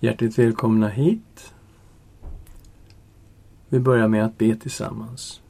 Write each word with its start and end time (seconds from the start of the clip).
Hjärtligt 0.00 0.38
välkomna 0.38 0.88
hit. 0.88 1.54
Vi 3.68 3.80
börjar 3.80 4.08
med 4.08 4.24
att 4.24 4.38
be 4.38 4.56
tillsammans. 4.56 5.40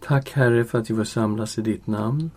Tack 0.00 0.30
Herre 0.30 0.64
för 0.64 0.78
att 0.78 0.90
vi 0.90 0.94
får 0.94 1.04
samlas 1.04 1.58
i 1.58 1.62
ditt 1.62 1.86
namn. 1.86 2.30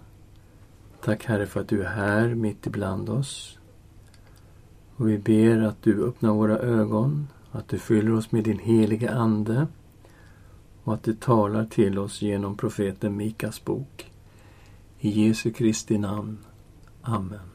Tack 1.04 1.26
Herre 1.26 1.46
för 1.46 1.62
att 1.62 1.68
du 1.68 1.84
är 1.84 1.90
här 1.90 2.36
mitt 2.36 2.68
ibland 2.68 3.10
oss. 3.10 3.60
Och 4.96 5.10
vi 5.10 5.18
ber 5.18 5.62
att 5.62 5.84
du 5.84 6.04
öppnar 6.08 6.32
våra 6.32 6.58
ögon, 6.58 7.28
att 7.52 7.68
du 7.68 7.80
fyller 7.80 8.14
oss 8.14 8.32
med 8.32 8.44
din 8.44 8.60
heliga 8.60 9.12
Ande 9.12 9.68
och 10.84 10.94
att 10.94 11.04
du 11.04 11.14
talar 11.14 11.66
till 11.66 12.00
oss 12.00 12.22
genom 12.22 12.58
profeten 12.58 13.18
Mikas 13.18 13.66
bok. 13.66 14.12
I 15.00 15.10
Jesu 15.10 15.52
Kristi 15.52 15.98
namn. 15.98 16.38
Amen. 17.02 17.53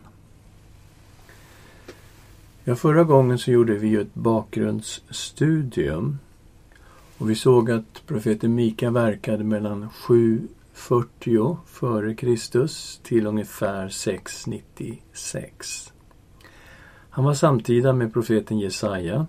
Ja, 2.68 2.76
förra 2.76 3.04
gången 3.04 3.38
så 3.38 3.50
gjorde 3.50 3.74
vi 3.74 3.88
ju 3.88 4.00
ett 4.00 4.14
bakgrundsstudium. 4.14 6.18
Och 7.18 7.30
vi 7.30 7.34
såg 7.34 7.70
att 7.70 8.02
profeten 8.06 8.54
Mika 8.54 8.90
verkade 8.90 9.44
mellan 9.44 9.90
740 9.90 11.58
före 11.66 12.14
Kristus 12.14 13.00
till 13.02 13.26
ungefär 13.26 13.88
696. 13.88 15.92
Han 17.10 17.24
var 17.24 17.34
samtida 17.34 17.92
med 17.92 18.12
profeten 18.12 18.58
Jesaja 18.58 19.26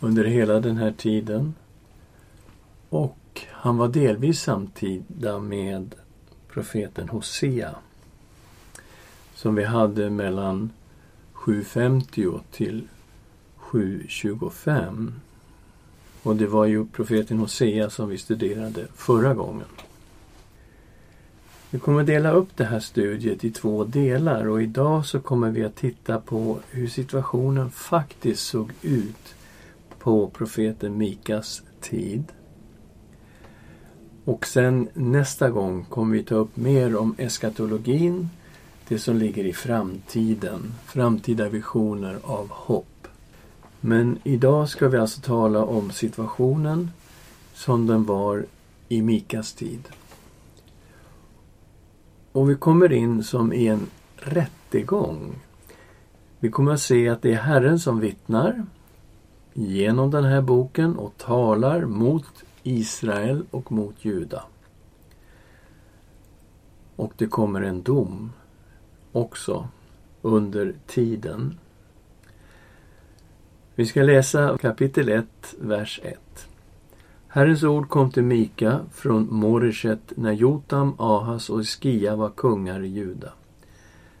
under 0.00 0.24
hela 0.24 0.60
den 0.60 0.76
här 0.76 0.92
tiden. 0.92 1.54
Och 2.88 3.40
han 3.50 3.76
var 3.76 3.88
delvis 3.88 4.40
samtida 4.40 5.38
med 5.38 5.94
profeten 6.48 7.08
Hosea. 7.08 7.74
Som 9.34 9.54
vi 9.54 9.64
hade 9.64 10.10
mellan 10.10 10.70
750 11.42 12.40
till 12.50 12.88
725. 13.56 15.12
Och 16.22 16.36
det 16.36 16.46
var 16.46 16.64
ju 16.66 16.86
profeten 16.86 17.38
Hosea 17.38 17.90
som 17.90 18.08
vi 18.08 18.18
studerade 18.18 18.86
förra 18.94 19.34
gången. 19.34 19.66
Vi 21.70 21.78
kommer 21.78 22.04
dela 22.04 22.30
upp 22.30 22.48
det 22.56 22.64
här 22.64 22.80
studiet 22.80 23.44
i 23.44 23.50
två 23.50 23.84
delar 23.84 24.48
och 24.48 24.62
idag 24.62 25.06
så 25.06 25.20
kommer 25.20 25.50
vi 25.50 25.64
att 25.64 25.76
titta 25.76 26.20
på 26.20 26.58
hur 26.70 26.88
situationen 26.88 27.70
faktiskt 27.70 28.42
såg 28.46 28.72
ut 28.82 29.34
på 29.98 30.30
profeten 30.30 30.98
Mikas 30.98 31.62
tid. 31.80 32.24
Och 34.24 34.46
sen 34.46 34.88
nästa 34.94 35.50
gång 35.50 35.84
kommer 35.84 36.16
vi 36.16 36.22
ta 36.22 36.34
upp 36.34 36.56
mer 36.56 36.96
om 36.96 37.14
eskatologin 37.18 38.28
det 38.92 38.98
som 38.98 39.16
ligger 39.16 39.44
i 39.44 39.52
framtiden, 39.52 40.74
framtida 40.86 41.48
visioner 41.48 42.18
av 42.22 42.48
hopp. 42.50 43.08
Men 43.80 44.18
idag 44.24 44.68
ska 44.68 44.88
vi 44.88 44.98
alltså 44.98 45.20
tala 45.20 45.64
om 45.64 45.90
situationen 45.90 46.90
som 47.54 47.86
den 47.86 48.04
var 48.04 48.46
i 48.88 49.02
Mikas 49.02 49.52
tid. 49.52 49.88
Och 52.32 52.50
vi 52.50 52.54
kommer 52.54 52.92
in 52.92 53.24
som 53.24 53.52
i 53.52 53.66
en 53.66 53.86
rättegång. 54.16 55.34
Vi 56.38 56.50
kommer 56.50 56.72
att 56.72 56.80
se 56.80 57.08
att 57.08 57.22
det 57.22 57.32
är 57.32 57.40
Herren 57.40 57.80
som 57.80 58.00
vittnar 58.00 58.66
genom 59.52 60.10
den 60.10 60.24
här 60.24 60.40
boken 60.40 60.96
och 60.96 61.16
talar 61.16 61.84
mot 61.84 62.44
Israel 62.62 63.44
och 63.50 63.72
mot 63.72 64.04
Juda. 64.04 64.42
Och 66.96 67.12
det 67.16 67.26
kommer 67.26 67.62
en 67.62 67.82
dom 67.82 68.32
också 69.12 69.68
under 70.22 70.74
tiden. 70.86 71.58
Vi 73.74 73.86
ska 73.86 74.02
läsa 74.02 74.58
kapitel 74.58 75.08
1, 75.08 75.26
vers 75.58 76.00
1. 76.02 76.18
Herrens 77.28 77.62
ord 77.62 77.88
kom 77.88 78.10
till 78.10 78.22
Mika 78.22 78.80
från 78.92 79.28
Moreshet 79.30 80.12
när 80.16 80.32
Jotam, 80.32 80.94
Ahas 80.98 81.50
och 81.50 81.66
Skia 81.66 82.16
var 82.16 82.30
kungar 82.30 82.82
i 82.82 82.88
Juda. 82.88 83.32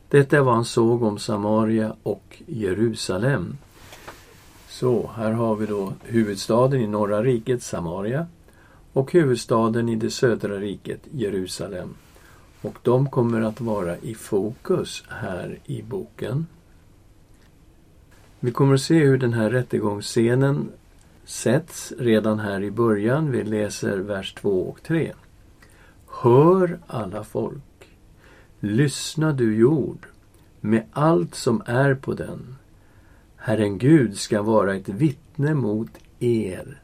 Detta 0.08 0.36
är 0.36 0.40
vad 0.40 0.54
han 0.54 0.64
såg 0.64 1.02
om 1.02 1.18
Samaria 1.18 1.96
och 2.02 2.42
Jerusalem. 2.46 3.56
Så, 4.68 5.10
här 5.16 5.32
har 5.32 5.56
vi 5.56 5.66
då 5.66 5.92
huvudstaden 6.02 6.80
i 6.80 6.86
norra 6.86 7.22
riket, 7.22 7.62
Samaria, 7.62 8.26
och 8.92 9.12
huvudstaden 9.12 9.88
i 9.88 9.96
det 9.96 10.10
södra 10.10 10.56
riket, 10.56 11.00
Jerusalem. 11.10 11.94
Och 12.62 12.78
de 12.82 13.10
kommer 13.10 13.40
att 13.40 13.60
vara 13.60 13.96
i 13.96 14.14
fokus 14.14 15.04
här 15.08 15.58
i 15.64 15.82
boken. 15.82 16.46
Vi 18.40 18.50
kommer 18.50 18.74
att 18.74 18.80
se 18.80 18.98
hur 18.98 19.18
den 19.18 19.32
här 19.32 19.50
rättegångsscenen 19.50 20.68
sätts 21.24 21.92
redan 21.98 22.38
här 22.38 22.62
i 22.62 22.70
början. 22.70 23.30
Vi 23.30 23.44
läser 23.44 23.98
vers 23.98 24.34
2 24.34 24.62
och 24.62 24.82
3. 24.82 25.12
Hör 26.22 26.78
alla 26.86 27.24
folk. 27.24 27.62
Lyssna 28.60 29.32
du 29.32 29.56
jord 29.56 30.06
med 30.60 30.82
allt 30.92 31.34
som 31.34 31.62
är 31.66 31.94
på 31.94 32.14
den. 32.14 32.56
Herren 33.36 33.78
Gud 33.78 34.18
ska 34.18 34.42
vara 34.42 34.74
ett 34.74 34.88
vittne 34.88 35.54
mot 35.54 35.90
er. 36.18 36.80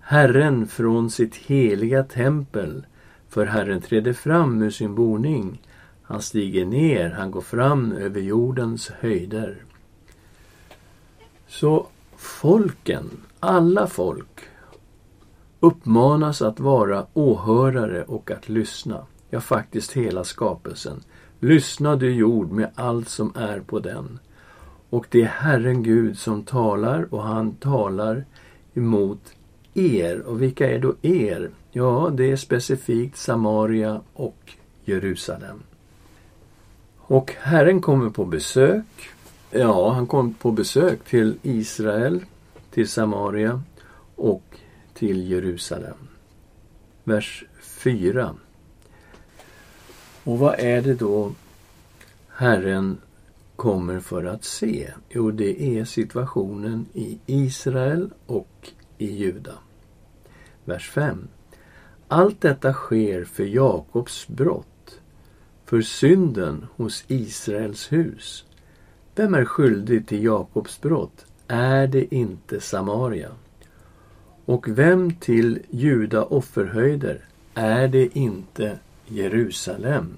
Herren 0.00 0.66
från 0.66 1.10
sitt 1.10 1.36
heliga 1.36 2.04
tempel 2.04 2.86
för 3.36 3.46
Herren 3.46 3.80
träder 3.80 4.12
fram 4.12 4.62
ur 4.62 4.70
sin 4.70 4.94
boning. 4.94 5.62
Han 6.02 6.22
stiger 6.22 6.64
ner, 6.64 7.10
han 7.10 7.30
går 7.30 7.40
fram 7.40 7.92
över 7.92 8.20
jordens 8.20 8.88
höjder. 8.88 9.64
Så 11.46 11.86
folken, 12.16 13.10
alla 13.40 13.86
folk, 13.86 14.40
uppmanas 15.60 16.42
att 16.42 16.60
vara 16.60 17.06
åhörare 17.12 18.04
och 18.04 18.30
att 18.30 18.48
lyssna. 18.48 19.06
Ja, 19.30 19.40
faktiskt 19.40 19.92
hela 19.92 20.24
skapelsen. 20.24 21.02
Lyssna 21.40 21.96
du 21.96 22.14
jord 22.14 22.50
med 22.50 22.70
allt 22.74 23.08
som 23.08 23.32
är 23.36 23.60
på 23.60 23.78
den. 23.78 24.18
Och 24.90 25.06
det 25.10 25.22
är 25.22 25.26
Herren 25.26 25.82
Gud 25.82 26.18
som 26.18 26.42
talar 26.42 27.14
och 27.14 27.22
han 27.22 27.54
talar 27.54 28.24
emot 28.74 29.34
er. 29.74 30.20
Och 30.20 30.42
vilka 30.42 30.70
är 30.70 30.78
då 30.78 30.94
er? 31.02 31.50
Ja, 31.78 32.10
det 32.12 32.30
är 32.30 32.36
specifikt 32.36 33.16
Samaria 33.16 34.00
och 34.12 34.52
Jerusalem. 34.84 35.62
Och 36.96 37.32
Herren 37.38 37.80
kommer 37.80 38.10
på 38.10 38.24
besök. 38.24 38.84
Ja, 39.50 39.92
han 39.92 40.06
kom 40.06 40.34
på 40.34 40.50
besök 40.50 41.04
till 41.04 41.38
Israel, 41.42 42.24
till 42.70 42.88
Samaria 42.88 43.62
och 44.14 44.58
till 44.94 45.30
Jerusalem. 45.30 45.96
Vers 47.04 47.44
4. 47.62 48.34
Och 50.24 50.38
vad 50.38 50.54
är 50.58 50.82
det 50.82 50.94
då 50.94 51.32
Herren 52.28 52.98
kommer 53.56 54.00
för 54.00 54.24
att 54.24 54.44
se? 54.44 54.92
Jo, 55.08 55.30
det 55.30 55.78
är 55.78 55.84
situationen 55.84 56.86
i 56.92 57.18
Israel 57.26 58.10
och 58.26 58.72
i 58.98 59.12
Juda. 59.16 59.54
Vers 60.64 60.90
5. 60.90 61.28
Allt 62.08 62.40
detta 62.40 62.72
sker 62.72 63.24
för 63.24 63.44
Jakobs 63.44 64.28
brott, 64.28 65.00
för 65.64 65.80
synden 65.80 66.66
hos 66.76 67.04
Israels 67.08 67.92
hus. 67.92 68.44
Vem 69.14 69.34
är 69.34 69.44
skyldig 69.44 70.08
till 70.08 70.24
Jakobs 70.24 70.80
brott? 70.80 71.26
Är 71.48 71.86
det 71.86 72.14
inte 72.14 72.60
Samaria? 72.60 73.30
Och 74.44 74.78
vem 74.78 75.14
till 75.14 75.58
Juda 75.70 76.24
offerhöjder? 76.24 77.24
Är 77.54 77.88
det 77.88 78.16
inte 78.16 78.78
Jerusalem? 79.06 80.14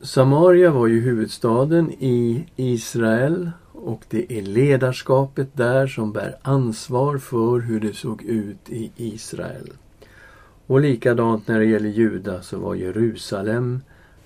Samaria 0.00 0.70
var 0.70 0.86
ju 0.86 1.00
huvudstaden 1.00 1.92
i 1.92 2.46
Israel 2.56 3.50
och 3.72 4.04
det 4.08 4.38
är 4.38 4.42
ledarskapet 4.42 5.48
där 5.52 5.86
som 5.86 6.12
bär 6.12 6.36
ansvar 6.42 7.18
för 7.18 7.60
hur 7.60 7.80
det 7.80 7.96
såg 7.96 8.22
ut 8.22 8.70
i 8.70 8.90
Israel. 8.96 9.72
Och 10.66 10.80
likadant 10.80 11.48
när 11.48 11.58
det 11.58 11.66
gäller 11.66 11.88
Juda 11.88 12.42
så 12.42 12.58
var 12.58 12.74
Jerusalem 12.74 13.80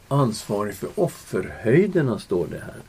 ansvarig 0.08 0.74
för 0.74 0.88
offerhöjderna, 0.94 2.18
står 2.18 2.46
det 2.46 2.58
här. 2.58 2.82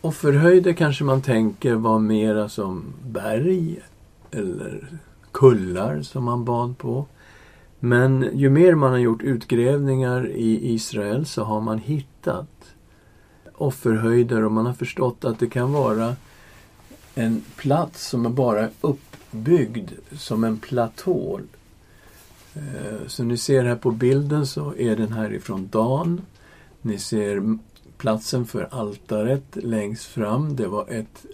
Offerhöjder 0.00 0.72
kanske 0.72 1.04
man 1.04 1.22
tänker 1.22 1.74
var 1.74 1.98
mera 1.98 2.48
som 2.48 2.84
berg 3.06 3.80
eller 4.30 4.88
kullar 5.32 6.02
som 6.02 6.24
man 6.24 6.44
bad 6.44 6.78
på. 6.78 7.06
Men 7.80 8.30
ju 8.34 8.50
mer 8.50 8.74
man 8.74 8.90
har 8.90 8.98
gjort 8.98 9.22
utgrävningar 9.22 10.28
i 10.28 10.72
Israel 10.74 11.26
så 11.26 11.44
har 11.44 11.60
man 11.60 11.78
hittat 11.78 12.74
offerhöjder 13.54 14.44
och 14.44 14.52
man 14.52 14.66
har 14.66 14.72
förstått 14.72 15.24
att 15.24 15.38
det 15.38 15.48
kan 15.48 15.72
vara 15.72 16.16
en 17.14 17.44
plats 17.56 18.08
som 18.08 18.26
är 18.26 18.30
bara 18.30 18.68
uppbyggd 18.80 19.90
som 20.12 20.44
en 20.44 20.58
platå 20.58 21.40
som 23.00 23.08
så 23.08 23.24
ni 23.24 23.36
ser 23.36 23.64
här 23.64 23.76
på 23.76 23.90
bilden 23.90 24.46
så 24.46 24.74
är 24.76 24.96
den 24.96 25.12
härifrån 25.12 25.68
Dan. 25.72 26.20
Ni 26.82 26.98
ser 26.98 27.58
platsen 27.98 28.46
för 28.46 28.68
altaret 28.70 29.56
längst 29.56 30.04
fram. 30.04 30.56
Det 30.56 30.66
var 30.66 30.88
ett 30.88 31.26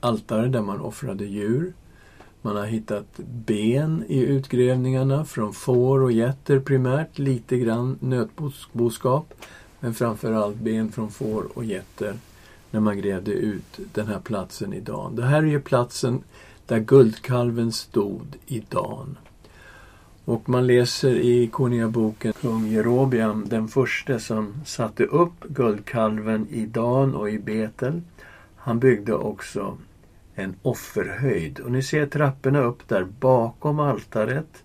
altare 0.00 0.48
där 0.48 0.62
man 0.62 0.80
offrade 0.80 1.24
djur. 1.24 1.72
Man 2.42 2.56
har 2.56 2.66
hittat 2.66 3.16
ben 3.16 4.04
i 4.08 4.20
utgrävningarna 4.20 5.24
från 5.24 5.52
får 5.52 6.00
och 6.00 6.12
getter 6.12 6.60
primärt, 6.60 7.18
lite 7.18 7.58
grann 7.58 7.98
nötboskap. 8.00 9.34
Men 9.80 9.94
framförallt 9.94 10.56
ben 10.56 10.92
från 10.92 11.10
får 11.10 11.58
och 11.58 11.64
getter 11.64 12.14
när 12.70 12.80
man 12.80 12.98
grävde 12.98 13.32
ut 13.32 13.78
den 13.94 14.06
här 14.06 14.20
platsen 14.20 14.72
i 14.72 14.80
Dan. 14.80 15.16
Det 15.16 15.24
här 15.24 15.42
är 15.42 15.46
ju 15.46 15.60
platsen 15.60 16.22
där 16.66 16.78
guldkalven 16.78 17.72
stod 17.72 18.26
i 18.46 18.62
Dan. 18.68 19.16
Och 20.28 20.48
man 20.48 20.66
läser 20.66 21.14
i 21.14 21.46
Konungaboken 21.46 22.32
kung 22.32 22.66
Jerobiam 22.66 23.48
den 23.48 23.68
första 23.68 24.18
som 24.18 24.54
satte 24.64 25.04
upp 25.04 25.44
guldkalven 25.48 26.46
i 26.50 26.66
Dan 26.66 27.14
och 27.14 27.30
i 27.30 27.38
Betel. 27.38 28.02
Han 28.56 28.78
byggde 28.78 29.14
också 29.14 29.78
en 30.34 30.54
offerhöjd. 30.62 31.60
Och 31.60 31.72
ni 31.72 31.82
ser 31.82 32.06
trapporna 32.06 32.58
upp 32.58 32.88
där 32.88 33.06
bakom 33.20 33.80
altaret. 33.80 34.62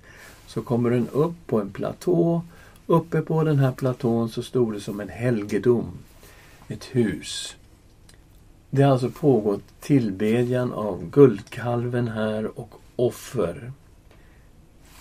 Så 0.47 0.61
kommer 0.61 0.89
den 0.89 1.07
upp 1.07 1.47
på 1.47 1.61
en 1.61 1.69
platå. 1.69 2.41
Uppe 2.87 3.21
på 3.21 3.43
den 3.43 3.59
här 3.59 3.71
platån 3.71 4.29
så 4.29 4.43
stod 4.43 4.73
det 4.73 4.81
som 4.81 4.99
en 4.99 5.09
helgedom. 5.09 5.85
Ett 6.67 6.85
hus. 6.85 7.55
Det 8.69 8.83
har 8.83 8.91
alltså 8.91 9.09
pågått 9.09 9.63
tillbedjan 9.79 10.73
av 10.73 11.09
guldkalven 11.09 12.07
här 12.07 12.59
och 12.59 12.73
offer 12.95 13.71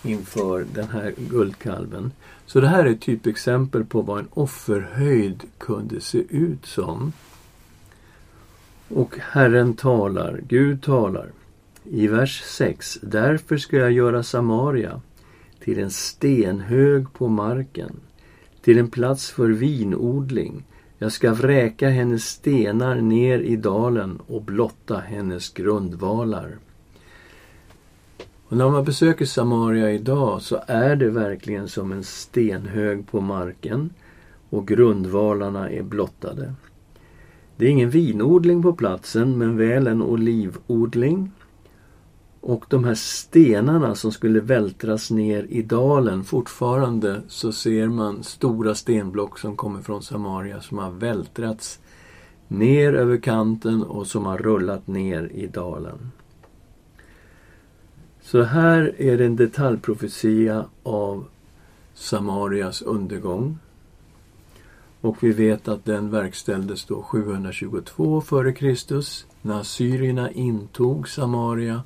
inför 0.03 0.65
den 0.73 0.89
här 0.89 1.13
guldkalven. 1.17 2.11
Så 2.45 2.59
det 2.59 2.67
här 2.67 2.85
är 2.85 2.89
ett 2.89 3.01
typexempel 3.01 3.85
på 3.85 4.01
vad 4.01 4.19
en 4.19 4.27
offerhöjd 4.33 5.43
kunde 5.57 6.01
se 6.01 6.23
ut 6.29 6.65
som. 6.65 7.13
Och 8.87 9.17
Herren 9.19 9.73
talar, 9.73 10.41
Gud 10.47 10.83
talar. 10.83 11.27
I 11.83 12.07
vers 12.07 12.43
6. 12.45 12.99
Därför 13.01 13.57
ska 13.57 13.77
jag 13.77 13.91
göra 13.91 14.23
Samaria 14.23 15.01
till 15.59 15.79
en 15.79 15.91
stenhög 15.91 17.13
på 17.13 17.27
marken, 17.27 17.95
till 18.61 18.77
en 18.77 18.89
plats 18.89 19.31
för 19.31 19.49
vinodling. 19.49 20.63
Jag 20.97 21.11
ska 21.11 21.33
vräka 21.33 21.89
hennes 21.89 22.25
stenar 22.25 22.95
ner 22.95 23.39
i 23.39 23.55
dalen 23.55 24.19
och 24.27 24.41
blotta 24.41 24.99
hennes 24.99 25.49
grundvalar. 25.53 26.57
Och 28.47 28.57
när 28.57 28.69
man 28.69 28.83
besöker 28.83 29.25
Samaria 29.25 29.91
idag 29.91 30.41
så 30.41 30.59
är 30.67 30.95
det 30.95 31.09
verkligen 31.09 31.67
som 31.67 31.91
en 31.91 32.03
stenhög 32.03 33.07
på 33.07 33.21
marken 33.21 33.89
och 34.49 34.67
grundvalarna 34.67 35.69
är 35.69 35.83
blottade. 35.83 36.53
Det 37.57 37.65
är 37.65 37.69
ingen 37.69 37.89
vinodling 37.89 38.61
på 38.61 38.73
platsen 38.73 39.37
men 39.37 39.57
väl 39.57 39.87
en 39.87 40.01
olivodling. 40.01 41.31
Och 42.41 42.65
de 42.69 42.83
här 42.83 42.95
stenarna 42.95 43.95
som 43.95 44.11
skulle 44.11 44.39
vältras 44.39 45.11
ner 45.11 45.45
i 45.49 45.61
dalen, 45.61 46.23
fortfarande 46.23 47.21
så 47.27 47.51
ser 47.51 47.87
man 47.87 48.23
stora 48.23 48.75
stenblock 48.75 49.39
som 49.39 49.55
kommer 49.55 49.81
från 49.81 50.03
Samaria 50.03 50.61
som 50.61 50.77
har 50.77 50.91
vältrats 50.91 51.79
ner 52.47 52.93
över 52.93 53.17
kanten 53.17 53.83
och 53.83 54.07
som 54.07 54.25
har 54.25 54.37
rullat 54.37 54.87
ner 54.87 55.31
i 55.33 55.47
dalen. 55.47 56.11
Så 58.23 58.43
här 58.43 58.95
är 58.97 59.17
det 59.17 59.25
en 59.25 59.35
detaljprofetia 59.35 60.65
av 60.83 61.25
Samarias 61.93 62.81
undergång. 62.81 63.57
Och 65.01 65.23
vi 65.23 65.31
vet 65.31 65.67
att 65.67 65.85
den 65.85 66.09
verkställdes 66.09 66.85
då 66.85 67.01
722 67.01 68.17
f.Kr. 68.19 69.03
när 69.41 69.59
assyrierna 69.59 70.31
intog 70.31 71.09
Samaria 71.09 71.83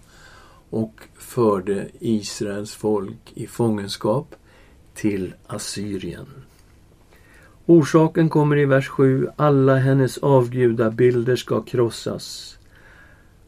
och 0.70 1.02
förde 1.16 1.88
Israels 2.00 2.74
folk 2.74 3.32
i 3.34 3.48
fångenskap 3.48 4.36
till 4.94 5.34
Assyrien. 5.48 6.28
Orsaken 7.66 8.30
kommer 8.30 8.58
i 8.58 8.66
vers 8.66 8.88
7. 8.88 9.28
Alla 9.36 9.76
hennes 9.76 10.18
avgudabilder 10.18 11.36
ska 11.36 11.62
krossas. 11.62 12.57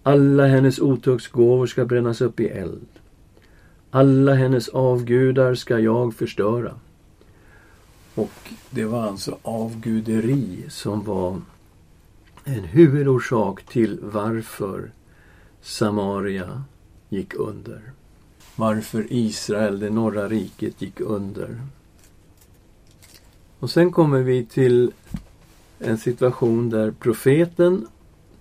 Alla 0.04 0.48
hennes 0.48 0.80
otuktsgåvor 0.80 1.68
ska 1.68 1.86
brännas 1.86 2.22
upp 2.22 2.40
i 2.40 2.48
eld. 2.48 2.88
Alla 3.92 4.34
hennes 4.34 4.70
avgudar 4.70 5.56
ska 5.56 5.80
jag 5.80 6.16
förstöra. 6.16 6.76
Och 8.16 8.54
det 8.70 8.86
var 8.86 9.04
alltså 9.04 9.38
avguderi 9.42 10.66
som 10.70 11.04
var 11.04 11.42
en 12.44 12.64
huvudorsak 12.64 13.64
till 13.64 14.00
varför 14.02 14.92
Samaria 15.62 16.64
gick 17.10 17.34
under. 17.34 17.82
Varför 18.56 19.06
Israel, 19.10 19.80
det 19.80 19.90
norra 19.90 20.28
riket, 20.28 20.82
gick 20.82 21.00
under. 21.00 21.62
Och 23.60 23.70
sen 23.70 23.92
kommer 23.92 24.20
vi 24.20 24.46
till 24.46 24.92
en 25.80 25.98
situation 25.98 26.70
där 26.70 26.92
profeten 26.92 27.88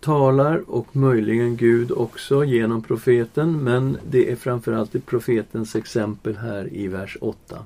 talar 0.01 0.71
och 0.71 0.97
möjligen 0.97 1.57
Gud 1.57 1.93
också 1.93 2.45
genom 2.45 2.83
profeten 2.83 3.65
men 3.65 3.99
det 4.11 4.33
är 4.33 4.37
framförallt 4.37 4.95
i 4.95 5.01
profetens 5.01 5.77
exempel 5.77 6.37
här 6.37 6.75
i 6.75 6.89
vers 6.89 7.17
8. 7.21 7.65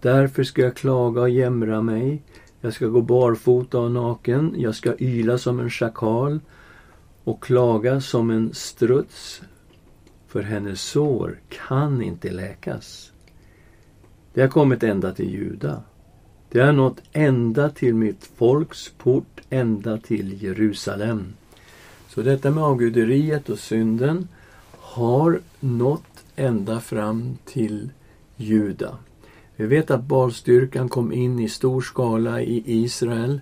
Därför 0.00 0.42
ska 0.42 0.62
jag 0.62 0.76
klaga 0.76 1.20
och 1.20 1.30
jämra 1.30 1.82
mig. 1.82 2.22
Jag 2.60 2.72
ska 2.72 2.86
gå 2.86 3.00
barfota 3.00 3.78
och 3.78 3.92
naken. 3.92 4.54
Jag 4.56 4.74
ska 4.74 4.94
yla 4.98 5.38
som 5.38 5.60
en 5.60 5.70
schakal 5.70 6.40
och 7.24 7.42
klaga 7.42 8.00
som 8.00 8.30
en 8.30 8.54
struts. 8.54 9.42
För 10.28 10.42
hennes 10.42 10.82
sår 10.82 11.40
kan 11.48 12.02
inte 12.02 12.30
läkas. 12.30 13.12
Det 14.34 14.40
har 14.40 14.48
kommit 14.48 14.82
ända 14.82 15.12
till 15.12 15.30
Juda. 15.30 15.82
Det 16.50 16.60
har 16.60 16.72
nått 16.72 17.02
ända 17.12 17.70
till 17.70 17.94
mitt 17.94 18.30
folks 18.36 18.92
port, 18.98 19.40
ända 19.50 19.98
till 19.98 20.42
Jerusalem. 20.42 21.32
Så 22.14 22.22
detta 22.22 22.50
med 22.50 22.64
avguderiet 22.64 23.48
och 23.48 23.58
synden 23.58 24.28
har 24.78 25.40
nått 25.60 26.24
ända 26.36 26.80
fram 26.80 27.38
till 27.44 27.90
Juda. 28.36 28.98
Vi 29.56 29.66
vet 29.66 29.90
att 29.90 30.04
balstyrkan 30.04 30.88
kom 30.88 31.12
in 31.12 31.38
i 31.38 31.48
stor 31.48 31.80
skala 31.80 32.40
i 32.40 32.62
Israel 32.66 33.40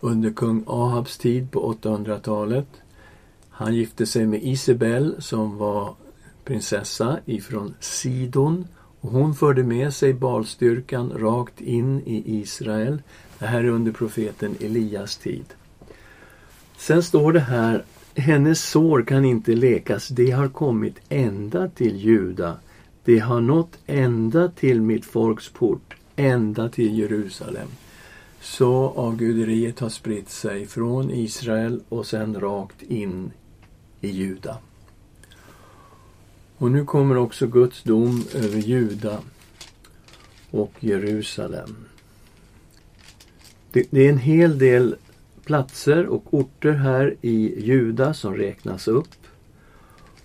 under 0.00 0.30
kung 0.30 0.64
Ahabs 0.66 1.18
tid 1.18 1.50
på 1.50 1.74
800-talet. 1.82 2.66
Han 3.50 3.74
gifte 3.74 4.06
sig 4.06 4.26
med 4.26 4.42
Isabel 4.42 5.14
som 5.18 5.58
var 5.58 5.94
prinsessa 6.44 7.18
ifrån 7.24 7.74
Sidon 7.80 8.66
och 9.00 9.10
hon 9.10 9.34
förde 9.34 9.62
med 9.62 9.94
sig 9.94 10.14
balstyrkan 10.14 11.12
rakt 11.16 11.60
in 11.60 12.02
i 12.06 12.40
Israel. 12.40 13.02
Det 13.38 13.46
här 13.46 13.64
är 13.64 13.68
under 13.68 13.92
profeten 13.92 14.56
Elias 14.60 15.16
tid. 15.16 15.44
Sen 16.76 17.02
står 17.02 17.32
det 17.32 17.40
här 17.40 17.84
hennes 18.16 18.64
sår 18.64 19.02
kan 19.02 19.24
inte 19.24 19.52
läkas, 19.52 20.08
det 20.08 20.30
har 20.30 20.48
kommit 20.48 20.96
ända 21.08 21.68
till 21.68 21.96
Juda. 21.96 22.56
Det 23.04 23.18
har 23.18 23.40
nått 23.40 23.78
ända 23.86 24.48
till 24.48 24.82
mitt 24.82 25.04
folks 25.04 25.48
port, 25.48 25.96
ända 26.16 26.68
till 26.68 26.98
Jerusalem. 26.98 27.68
Så 28.40 28.92
avguderiet 28.96 29.80
har 29.80 29.88
spritt 29.88 30.30
sig 30.30 30.66
från 30.66 31.10
Israel 31.10 31.80
och 31.88 32.06
sen 32.06 32.40
rakt 32.40 32.82
in 32.82 33.30
i 34.00 34.08
Juda. 34.08 34.58
Och 36.58 36.70
nu 36.70 36.84
kommer 36.84 37.16
också 37.16 37.46
Guds 37.46 37.82
dom 37.82 38.24
över 38.34 38.58
Juda 38.58 39.18
och 40.50 40.72
Jerusalem. 40.80 41.76
Det, 43.72 43.86
det 43.90 44.06
är 44.06 44.10
en 44.10 44.18
hel 44.18 44.58
del 44.58 44.96
platser 45.46 46.06
och 46.06 46.34
orter 46.34 46.72
här 46.72 47.14
i 47.20 47.64
Juda 47.64 48.14
som 48.14 48.34
räknas 48.34 48.88
upp. 48.88 49.08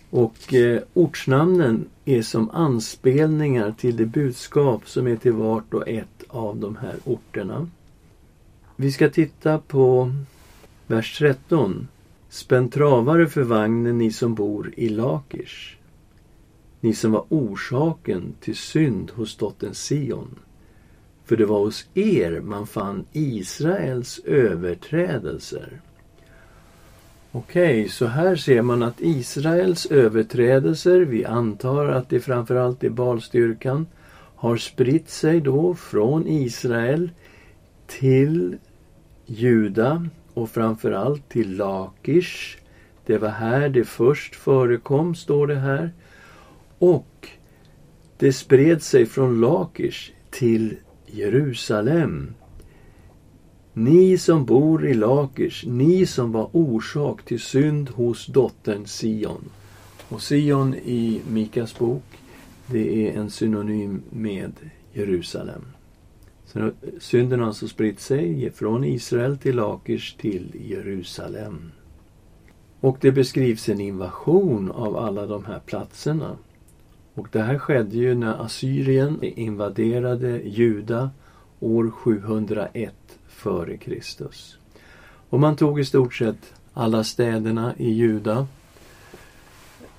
Och 0.09 0.53
eh, 0.53 0.81
ortsnamnen 0.93 1.85
är 2.05 2.21
som 2.21 2.49
anspelningar 2.49 3.75
till 3.77 3.97
det 3.97 4.05
budskap 4.05 4.89
som 4.89 5.07
är 5.07 5.15
till 5.15 5.33
vart 5.33 5.73
och 5.73 5.87
ett 5.87 6.23
av 6.27 6.57
de 6.57 6.75
här 6.75 6.95
orterna. 7.03 7.69
Vi 8.75 8.91
ska 8.91 9.09
titta 9.09 9.57
på 9.59 10.11
vers 10.87 11.17
13. 11.17 11.87
Spänn 12.29 12.69
travare 12.69 13.27
för 13.27 13.43
vagnen, 13.43 13.97
ni 13.97 14.11
som 14.11 14.35
bor 14.35 14.73
i 14.77 14.89
Lakish. 14.89 15.77
Ni 16.79 16.93
som 16.93 17.11
var 17.11 17.25
orsaken 17.29 18.33
till 18.39 18.55
synd 18.55 19.11
hos 19.11 19.35
dottern 19.35 19.73
Sion. 19.73 20.39
För 21.31 21.37
det 21.37 21.45
var 21.45 21.59
hos 21.59 21.85
er 21.93 22.41
man 22.41 22.67
fann 22.67 23.05
Israels 23.11 24.19
överträdelser. 24.25 25.81
Okej, 27.31 27.81
okay, 27.81 27.89
så 27.89 28.05
här 28.05 28.35
ser 28.35 28.61
man 28.61 28.83
att 28.83 29.01
Israels 29.01 29.85
överträdelser, 29.85 30.99
vi 30.99 31.25
antar 31.25 31.85
att 31.85 32.09
det 32.09 32.19
framförallt 32.19 32.83
är 32.83 32.89
balstyrkan, 32.89 33.87
har 34.35 34.57
spritt 34.57 35.09
sig 35.09 35.41
då 35.41 35.75
från 35.75 36.27
Israel 36.27 37.09
till 37.87 38.57
Juda 39.25 40.07
och 40.33 40.49
framförallt 40.49 41.29
till 41.29 41.57
Lakish. 41.57 42.57
Det 43.05 43.17
var 43.17 43.29
här 43.29 43.69
det 43.69 43.83
först 43.83 44.35
förekom, 44.35 45.15
står 45.15 45.47
det 45.47 45.59
här. 45.59 45.91
Och 46.77 47.27
det 48.17 48.33
spred 48.33 48.81
sig 48.81 49.05
från 49.05 49.41
Lakish 49.41 50.11
till 50.29 50.77
Jerusalem. 51.13 52.33
Ni 53.73 54.17
som 54.17 54.45
bor 54.45 54.87
i 54.87 54.93
Lakish, 54.93 55.67
ni 55.67 56.05
som 56.05 56.31
var 56.31 56.49
orsak 56.51 57.25
till 57.25 57.39
synd 57.39 57.89
hos 57.89 58.27
dottern 58.27 58.85
Sion. 58.85 59.49
Och 60.09 60.21
Sion 60.21 60.75
i 60.75 61.21
Mikas 61.29 61.79
bok, 61.79 62.03
det 62.67 63.07
är 63.07 63.19
en 63.19 63.29
synonym 63.29 64.01
med 64.09 64.51
Jerusalem. 64.93 65.61
Så 66.45 66.71
synden 66.99 67.39
har 67.39 67.47
alltså 67.47 67.67
spritt 67.67 67.99
sig 67.99 68.51
från 68.51 68.83
Israel 68.83 69.37
till 69.37 69.55
Lakish 69.55 70.17
till 70.17 70.55
Jerusalem. 70.69 71.71
Och 72.79 72.97
det 73.01 73.11
beskrivs 73.11 73.69
en 73.69 73.81
invasion 73.81 74.71
av 74.71 74.97
alla 74.97 75.25
de 75.25 75.45
här 75.45 75.59
platserna. 75.59 76.37
Och 77.13 77.27
det 77.31 77.41
här 77.41 77.57
skedde 77.57 77.97
ju 77.97 78.15
när 78.15 78.45
Assyrien 78.45 79.23
invaderade 79.23 80.41
Juda 80.43 81.09
år 81.59 81.91
701 81.91 82.93
före 83.27 83.77
Kristus. 83.77 84.57
Och 85.29 85.39
man 85.39 85.55
tog 85.55 85.79
i 85.79 85.85
stort 85.85 86.13
sett 86.13 86.53
alla 86.73 87.03
städerna 87.03 87.73
i 87.77 87.89
Juda 87.89 88.47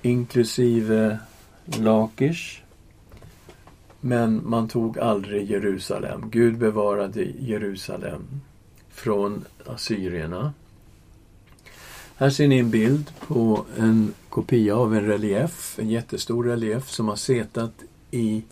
inklusive 0.03 1.19
Lakish. 1.65 2.61
Men 3.99 4.49
man 4.49 4.67
tog 4.67 4.99
aldrig 4.99 5.51
Jerusalem. 5.51 6.29
Gud 6.29 6.57
bevarade 6.57 7.23
Jerusalem 7.39 8.41
från 8.89 9.45
assyrierna. 9.65 10.53
Här 12.15 12.29
ser 12.29 12.47
ni 12.47 12.59
en 12.59 12.69
bild 12.69 13.11
på 13.27 13.65
en 13.77 14.13
kopia 14.33 14.75
av 14.75 14.95
en 14.95 15.05
relief, 15.05 15.79
en 15.79 15.89
jättestor 15.89 16.43
relief 16.43 16.89
som 16.89 17.07
har 17.07 17.15
setat 17.15 17.73
i 18.11 18.43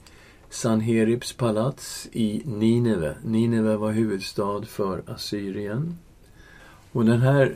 Sanheribs 0.49 1.33
palats 1.33 2.07
i 2.11 2.41
Nineve. 2.45 3.15
Nineve 3.23 3.77
var 3.77 3.91
huvudstad 3.91 4.65
för 4.65 5.03
Assyrien. 5.07 5.97
Och 6.91 7.05
den 7.05 7.21
här 7.21 7.55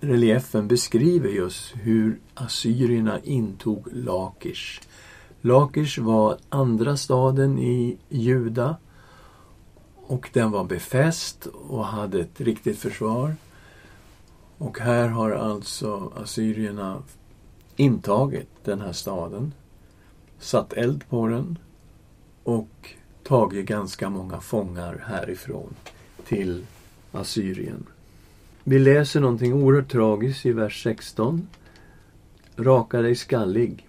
reliefen 0.00 0.68
beskriver 0.68 1.28
just 1.28 1.76
hur 1.76 2.18
assyrierna 2.34 3.20
intog 3.20 3.86
Lakish. 3.92 4.80
Lakish 5.40 5.98
var 5.98 6.38
andra 6.48 6.96
staden 6.96 7.58
i 7.58 7.98
Juda 8.08 8.76
och 9.94 10.30
den 10.32 10.50
var 10.50 10.64
befäst 10.64 11.46
och 11.46 11.86
hade 11.86 12.20
ett 12.20 12.40
riktigt 12.40 12.78
försvar. 12.78 13.36
Och 14.58 14.78
här 14.78 15.08
har 15.08 15.30
alltså 15.30 16.12
assyrierna 16.16 17.02
intagit 17.76 18.48
den 18.64 18.80
här 18.80 18.92
staden, 18.92 19.54
satt 20.38 20.72
eld 20.72 21.08
på 21.08 21.26
den 21.26 21.58
och 22.42 22.94
tagit 23.22 23.66
ganska 23.66 24.10
många 24.10 24.40
fångar 24.40 25.04
härifrån 25.06 25.74
till 26.26 26.66
Assyrien. 27.12 27.86
Vi 28.64 28.78
läser 28.78 29.20
någonting 29.20 29.54
oerhört 29.54 29.92
tragiskt 29.92 30.46
i 30.46 30.52
vers 30.52 30.82
16. 30.82 31.48
Raka 32.56 33.02
dig 33.02 33.14
skallig. 33.16 33.88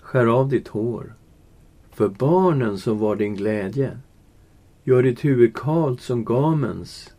Skär 0.00 0.26
av 0.26 0.48
ditt 0.48 0.68
hår. 0.68 1.14
För 1.90 2.08
barnen 2.08 2.78
som 2.78 2.98
var 2.98 3.16
din 3.16 3.34
glädje. 3.34 3.98
Gör 4.84 5.02
ditt 5.02 5.24
huvud 5.24 5.56
kalt 5.56 6.00
som 6.00 6.24
gamens. 6.24 7.10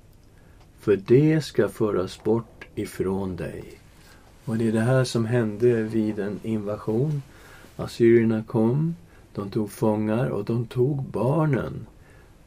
För 0.80 0.96
det 0.96 1.42
ska 1.42 1.70
föras 1.70 2.24
bort 2.24 2.68
ifrån 2.76 3.36
dig. 3.36 3.79
Och 4.50 4.58
det 4.58 4.68
är 4.68 4.72
det 4.72 4.82
här 4.82 5.04
som 5.04 5.26
hände 5.26 5.84
vid 5.84 6.20
en 6.20 6.40
invasion. 6.44 7.22
Assyrierna 7.76 8.44
kom, 8.44 8.96
de 9.36 9.50
tog 9.50 9.72
fångar 9.72 10.30
och 10.30 10.46
de 10.46 10.66
tog 10.68 11.04
barnen 11.04 11.88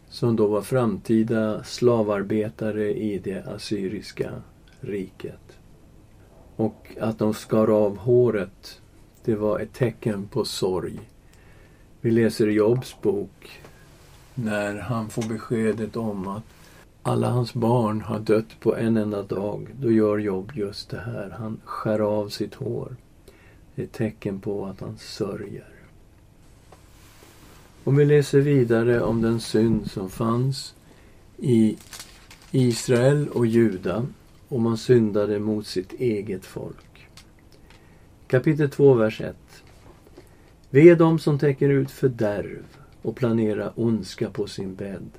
som 0.08 0.36
då 0.36 0.46
var 0.46 0.62
framtida 0.62 1.64
slavarbetare 1.64 2.94
i 2.94 3.18
det 3.18 3.46
assyriska 3.46 4.30
riket. 4.80 5.58
Och 6.56 6.96
att 7.00 7.18
de 7.18 7.34
skar 7.34 7.68
av 7.68 7.96
håret, 7.96 8.80
det 9.24 9.34
var 9.34 9.60
ett 9.60 9.72
tecken 9.72 10.28
på 10.28 10.44
sorg. 10.44 11.00
Vi 12.00 12.10
läser 12.10 12.48
i 12.48 12.52
Jobs 12.52 12.96
bok 13.02 13.60
när 14.34 14.78
han 14.78 15.08
får 15.08 15.22
beskedet 15.22 15.96
om 15.96 16.28
att 16.28 16.44
alla 17.02 17.30
hans 17.30 17.54
barn 17.54 18.00
har 18.00 18.18
dött 18.18 18.60
på 18.60 18.76
en 18.76 18.96
enda 18.96 19.22
dag. 19.22 19.68
Då 19.80 19.90
gör 19.90 20.18
Jobb 20.18 20.52
just 20.54 20.90
det 20.90 21.00
här. 21.00 21.30
Han 21.38 21.60
skär 21.64 21.98
av 21.98 22.28
sitt 22.28 22.54
hår. 22.54 22.96
Det 23.74 23.82
är 23.82 23.86
ett 23.86 23.92
tecken 23.92 24.40
på 24.40 24.66
att 24.66 24.80
han 24.80 24.98
sörjer. 24.98 25.68
Om 27.84 27.96
vi 27.96 28.04
läser 28.04 28.40
vidare 28.40 29.00
om 29.00 29.22
den 29.22 29.40
synd 29.40 29.90
som 29.90 30.10
fanns 30.10 30.74
i 31.36 31.76
Israel 32.50 33.28
och 33.28 33.46
Juda 33.46 34.06
och 34.48 34.60
man 34.60 34.78
syndade 34.78 35.38
mot 35.38 35.66
sitt 35.66 35.92
eget 35.92 36.44
folk. 36.44 37.08
Kapitel 38.26 38.70
2, 38.70 38.94
vers 38.94 39.20
1. 39.20 39.36
Ve 40.70 40.94
dem 40.94 41.18
som 41.18 41.38
täcker 41.38 41.68
ut 41.68 41.90
fördärv 41.90 42.64
och 43.02 43.16
planerar 43.16 43.72
ondska 43.76 44.30
på 44.30 44.46
sin 44.46 44.74
bädd. 44.74 45.10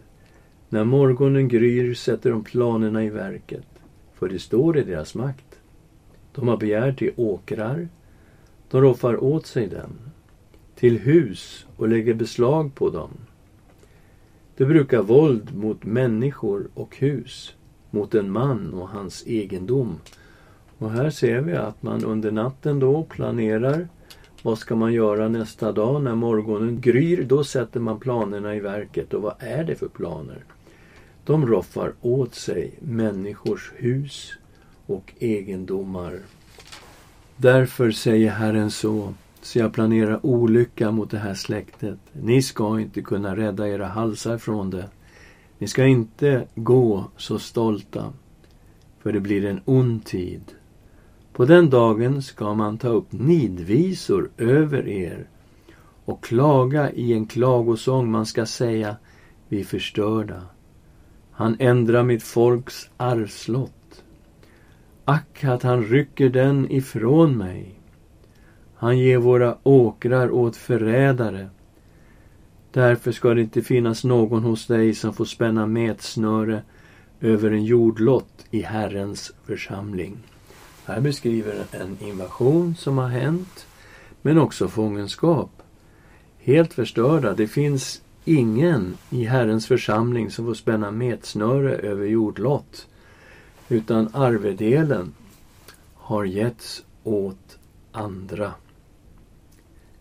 När 0.74 0.84
morgonen 0.84 1.48
gryr 1.48 1.94
sätter 1.94 2.30
de 2.30 2.44
planerna 2.44 3.04
i 3.04 3.10
verket, 3.10 3.66
för 4.14 4.30
det 4.30 4.40
står 4.40 4.78
i 4.78 4.84
deras 4.84 5.16
makt. 5.16 5.60
De 6.36 6.48
har 6.48 6.58
begär 6.58 6.94
till 6.94 7.12
åkrar, 7.16 7.88
de 8.72 8.82
roffar 8.82 9.24
åt 9.24 9.46
sig 9.46 9.68
dem 9.68 10.00
till 10.76 11.00
hus 11.00 11.66
och 11.78 11.90
lägger 11.90 12.14
beslag 12.14 12.76
på 12.76 12.90
dem. 12.90 13.10
De 14.58 14.66
brukar 14.66 15.02
våld 15.02 15.56
mot 15.56 15.84
människor 15.86 16.68
och 16.74 16.98
hus, 16.98 17.56
mot 17.90 18.16
en 18.16 18.32
man 18.32 18.74
och 18.74 18.90
hans 18.90 19.24
egendom. 19.28 19.96
Och 20.78 20.92
här 20.92 21.10
ser 21.10 21.42
vi 21.42 21.54
att 21.54 21.84
man 21.84 22.06
under 22.06 22.32
natten 22.32 22.80
då 22.80 23.04
planerar 23.04 23.88
vad 24.42 24.58
ska 24.58 24.76
man 24.76 24.94
göra 24.94 25.30
nästa 25.30 25.72
dag 25.72 26.04
när 26.04 26.16
morgonen 26.16 26.82
gryr? 26.82 27.24
Då 27.24 27.44
sätter 27.44 27.80
man 27.80 28.00
planerna 28.00 28.56
i 28.56 28.60
verket. 28.60 29.14
Och 29.14 29.22
vad 29.22 29.36
är 29.40 29.64
det 29.64 29.76
för 29.76 29.88
planer? 29.88 30.44
De 31.26 31.48
roffar 31.48 31.94
åt 32.02 32.36
sig 32.36 32.74
människors 32.80 33.72
hus 33.76 34.34
och 34.86 35.14
egendomar. 35.20 36.20
Därför 37.38 37.92
säger 37.92 38.32
Herren 38.32 38.72
så 38.72 39.14
så 39.46 39.60
jag 39.60 39.74
planerar 39.74 40.26
olycka 40.26 40.92
mot 40.92 41.12
det 41.12 41.18
här 41.18 41.34
släktet. 41.34 42.00
Ni 42.14 42.42
ska 42.42 42.80
inte 42.80 43.02
kunna 43.02 43.36
rädda 43.36 43.68
era 43.68 43.88
halsar 43.88 44.38
från 44.38 44.70
det. 44.70 44.90
Ni 45.58 45.68
ska 45.68 45.86
inte 45.86 46.48
gå 46.56 47.06
så 47.18 47.40
stolta, 47.40 48.14
för 49.00 49.12
det 49.12 49.20
blir 49.20 49.46
en 49.46 49.62
ond 49.66 50.06
tid. 50.06 50.42
På 51.34 51.46
den 51.46 51.70
dagen 51.70 52.22
ska 52.22 52.54
man 52.54 52.78
ta 52.78 52.88
upp 52.88 53.12
nidvisor 53.12 54.30
över 54.38 54.88
er 54.88 55.28
och 56.06 56.24
klaga 56.24 56.92
i 56.92 57.14
en 57.14 57.26
klagosång. 57.26 58.12
Man 58.12 58.26
ska 58.26 58.46
säga, 58.46 58.96
vi 59.48 59.60
är 59.60 59.66
förstörda. 59.66 60.42
Han 61.34 61.56
ändrar 61.60 62.04
mitt 62.04 62.24
folks 62.24 62.90
arvslott. 62.98 64.04
Ack 65.06 65.44
att 65.44 65.64
han 65.64 65.84
rycker 65.84 66.30
den 66.30 66.72
ifrån 66.72 67.38
mig. 67.38 67.80
Han 68.76 69.00
ger 69.00 69.18
våra 69.18 69.58
åkrar 69.64 70.32
åt 70.32 70.56
förrädare. 70.56 71.50
Därför 72.72 73.12
ska 73.12 73.34
det 73.34 73.42
inte 73.42 73.62
finnas 73.62 74.04
någon 74.04 74.44
hos 74.44 74.68
dig 74.68 74.94
som 74.94 75.14
får 75.14 75.26
spänna 75.26 75.68
mätsnöre 75.68 76.62
över 77.22 77.52
en 77.52 77.66
jordlott 77.66 78.46
i 78.52 78.62
Herrens 78.62 79.34
församling. 79.46 80.18
Här 80.86 81.02
beskriver 81.02 81.66
en 81.72 81.98
invasion 82.02 82.76
som 82.76 82.98
har 82.98 83.08
hänt, 83.08 83.68
men 84.22 84.38
också 84.38 84.68
fångenskap. 84.68 85.62
Helt 86.40 86.74
förstörda. 86.74 87.34
Det 87.34 87.48
finns 87.48 88.03
ingen 88.26 88.98
i 89.10 89.24
Herrens 89.26 89.68
församling 89.68 90.32
som 90.32 90.46
får 90.46 90.54
spänna 90.54 90.92
metsnöre 90.92 91.76
över 91.76 92.06
jordlott. 92.06 92.88
Utan 93.70 94.10
arvedelen 94.14 95.14
har 95.96 96.26
getts 96.26 96.84
åt 97.04 97.58
andra 97.92 98.54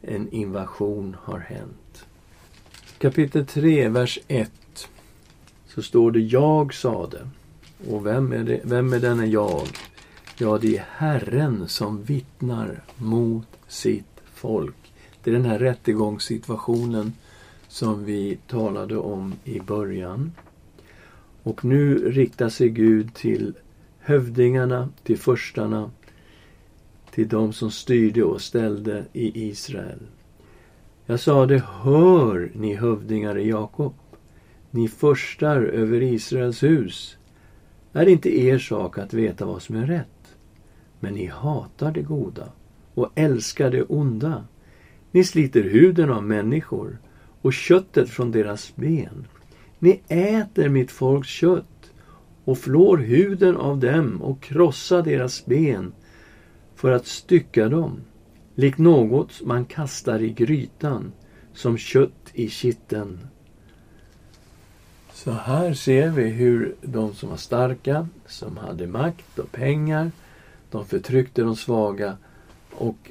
en 0.02 0.28
invasion 0.32 1.16
har 1.22 1.38
hänt. 1.38 2.04
Kapitel 2.98 3.46
3, 3.46 3.88
vers 3.88 4.18
1. 4.28 4.50
Så 5.66 5.82
står 5.82 6.10
det 6.10 6.20
Jag 6.20 6.74
sade. 6.74 7.28
Och 7.90 8.06
vem 8.06 8.32
är, 8.32 8.44
det, 8.44 8.60
vem 8.64 8.92
är 8.92 9.00
denne 9.00 9.26
jag? 9.26 9.68
Ja, 10.36 10.58
det 10.58 10.76
är 10.76 10.86
Herren 10.90 11.68
som 11.68 12.02
vittnar 12.02 12.82
mot 12.96 13.46
sitt 13.68 14.20
folk. 14.34 14.92
Det 15.22 15.30
är 15.30 15.34
den 15.34 15.44
här 15.44 15.58
rättegångssituationen 15.58 17.12
som 17.72 18.04
vi 18.04 18.38
talade 18.46 18.96
om 18.96 19.34
i 19.44 19.60
början. 19.60 20.32
Och 21.42 21.64
nu 21.64 22.10
riktar 22.10 22.48
sig 22.48 22.68
Gud 22.68 23.14
till 23.14 23.54
hövdingarna, 23.98 24.88
till 25.02 25.18
förstarna, 25.18 25.90
till 27.10 27.28
de 27.28 27.52
som 27.52 27.70
styrde 27.70 28.24
och 28.24 28.40
ställde 28.40 29.04
i 29.12 29.48
Israel. 29.48 29.98
Jag 31.06 31.20
sade, 31.20 31.62
hör 31.82 32.50
ni 32.54 32.74
hövdingar 32.74 33.38
i 33.38 33.48
Jakob, 33.48 33.94
ni 34.70 34.88
förstar 34.88 35.56
över 35.56 36.02
Israels 36.02 36.62
hus. 36.62 37.16
Är 37.92 38.04
det 38.04 38.10
inte 38.10 38.40
er 38.40 38.58
sak 38.58 38.98
att 38.98 39.14
veta 39.14 39.46
vad 39.46 39.62
som 39.62 39.76
är 39.76 39.86
rätt? 39.86 40.36
Men 41.00 41.14
ni 41.14 41.26
hatar 41.26 41.92
det 41.92 42.02
goda 42.02 42.48
och 42.94 43.10
älskar 43.14 43.70
det 43.70 43.82
onda. 43.82 44.44
Ni 45.10 45.24
sliter 45.24 45.62
huden 45.62 46.10
av 46.10 46.24
människor 46.24 46.98
och 47.42 47.52
köttet 47.52 48.10
från 48.10 48.32
deras 48.32 48.76
ben. 48.76 49.26
Ni 49.78 50.00
äter 50.08 50.68
mitt 50.68 50.90
folks 50.90 51.28
kött 51.28 51.92
och 52.44 52.58
flår 52.58 52.98
huden 52.98 53.56
av 53.56 53.78
dem 53.78 54.22
och 54.22 54.40
krossar 54.42 55.02
deras 55.02 55.46
ben 55.46 55.92
för 56.74 56.92
att 56.92 57.06
stycka 57.06 57.68
dem, 57.68 58.00
likt 58.54 58.78
något 58.78 59.42
man 59.42 59.64
kastar 59.64 60.22
i 60.22 60.30
grytan, 60.32 61.12
som 61.54 61.78
kött 61.78 62.30
i 62.32 62.48
kitten. 62.48 63.18
Så 65.12 65.30
här 65.30 65.74
ser 65.74 66.10
vi 66.10 66.28
hur 66.28 66.74
de 66.82 67.14
som 67.14 67.28
var 67.28 67.36
starka, 67.36 68.08
som 68.26 68.56
hade 68.56 68.86
makt 68.86 69.38
och 69.38 69.52
pengar, 69.52 70.10
de 70.70 70.86
förtryckte 70.86 71.42
de 71.42 71.56
svaga 71.56 72.16
och 72.70 73.10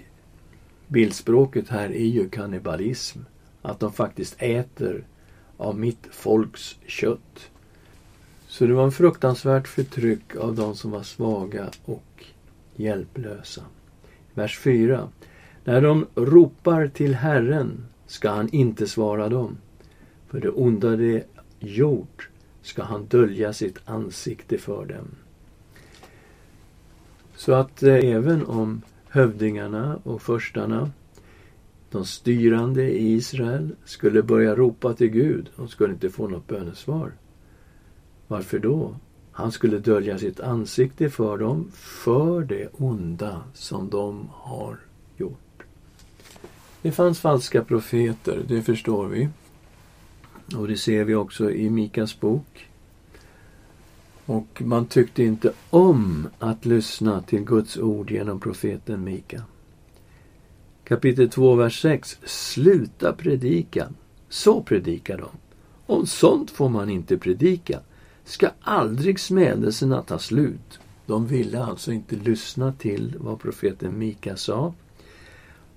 bildspråket 0.87 1.69
här 1.69 1.89
är 1.89 2.07
ju 2.07 2.29
kannibalism. 2.29 3.19
Att 3.61 3.79
de 3.79 3.93
faktiskt 3.93 4.35
äter 4.37 5.03
av 5.57 5.79
mitt 5.79 6.07
folks 6.11 6.75
kött. 6.87 7.49
Så 8.47 8.65
det 8.65 8.73
var 8.73 8.83
en 8.83 8.91
fruktansvärt 8.91 9.67
förtryck 9.67 10.35
av 10.35 10.55
de 10.55 10.75
som 10.75 10.91
var 10.91 11.03
svaga 11.03 11.69
och 11.85 12.25
hjälplösa. 12.75 13.61
Vers 14.33 14.59
4. 14.59 15.09
När 15.63 15.81
de 15.81 16.07
ropar 16.15 16.87
till 16.87 17.15
Herren 17.15 17.85
ska 18.07 18.29
han 18.29 18.49
inte 18.49 18.87
svara 18.87 19.29
dem. 19.29 19.57
För 20.27 20.39
det 20.39 20.49
onda 20.49 20.95
de 20.95 21.23
gjort 21.59 22.29
ska 22.61 22.83
han 22.83 23.05
dölja 23.05 23.53
sitt 23.53 23.79
ansikte 23.85 24.57
för 24.57 24.85
dem. 24.85 25.07
Så 27.35 27.53
att 27.53 27.83
eh, 27.83 27.95
även 27.95 28.45
om 28.45 28.81
hövdingarna 29.09 29.99
och 30.03 30.21
förstarna, 30.21 30.91
de 31.91 32.05
styrande 32.05 32.83
i 32.83 33.13
Israel, 33.13 33.75
skulle 33.85 34.23
börja 34.23 34.55
ropa 34.55 34.93
till 34.93 35.07
Gud, 35.07 35.49
de 35.55 35.67
skulle 35.67 35.93
inte 35.93 36.09
få 36.09 36.27
något 36.27 36.47
bönesvar. 36.47 37.11
Varför 38.27 38.59
då? 38.59 38.95
Han 39.31 39.51
skulle 39.51 39.77
dölja 39.77 40.17
sitt 40.17 40.39
ansikte 40.39 41.09
för 41.09 41.37
dem 41.37 41.71
för 41.73 42.41
det 42.41 42.67
onda 42.73 43.43
som 43.53 43.89
de 43.89 44.29
har 44.31 44.77
gjort. 45.17 45.63
Det 46.81 46.91
fanns 46.91 47.19
falska 47.19 47.63
profeter, 47.63 48.43
det 48.47 48.61
förstår 48.61 49.07
vi. 49.07 49.29
Och 50.55 50.67
det 50.67 50.77
ser 50.77 51.03
vi 51.03 51.15
också 51.15 51.51
i 51.51 51.69
Mikas 51.69 52.19
bok. 52.19 52.67
Och 54.25 54.61
man 54.65 54.85
tyckte 54.85 55.23
inte 55.23 55.53
om 55.69 56.27
att 56.39 56.65
lyssna 56.65 57.21
till 57.21 57.43
Guds 57.43 57.77
ord 57.77 58.11
genom 58.11 58.39
profeten 58.39 59.03
Mika. 59.03 59.43
Kapitel 60.91 61.29
2, 61.29 61.55
vers 61.55 61.81
6. 61.81 62.17
Sluta 62.23 63.13
predika. 63.13 63.89
Så 64.29 64.61
predikar 64.61 65.17
de. 65.17 65.29
Om 65.85 66.05
sånt 66.05 66.51
får 66.51 66.69
man 66.69 66.89
inte 66.89 67.17
predika. 67.17 67.79
Ska 68.23 68.49
aldrig 68.61 69.19
smädelserna 69.19 70.01
ta 70.01 70.19
slut. 70.19 70.79
De 71.05 71.27
ville 71.27 71.63
alltså 71.63 71.91
inte 71.91 72.15
lyssna 72.15 72.73
till 72.73 73.15
vad 73.19 73.39
profeten 73.39 73.99
Mika 73.99 74.35
sa. 74.35 74.73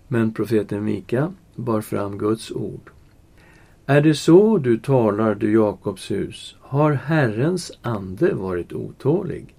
Men 0.09 0.35
profeten 0.35 0.85
Mika 0.85 1.33
bar 1.55 1.81
fram 1.81 2.19
Guds 2.19 2.51
ord. 2.51 2.91
Är 3.87 4.01
det 4.01 4.15
så 4.15 4.59
du 4.59 4.79
talar, 4.79 5.35
du 5.35 5.53
Jakobs 5.53 6.11
hus? 6.11 6.57
Har 6.61 6.93
Herrens 6.93 7.73
ande 7.83 8.35
varit 8.35 8.73
otålig? 8.73 9.55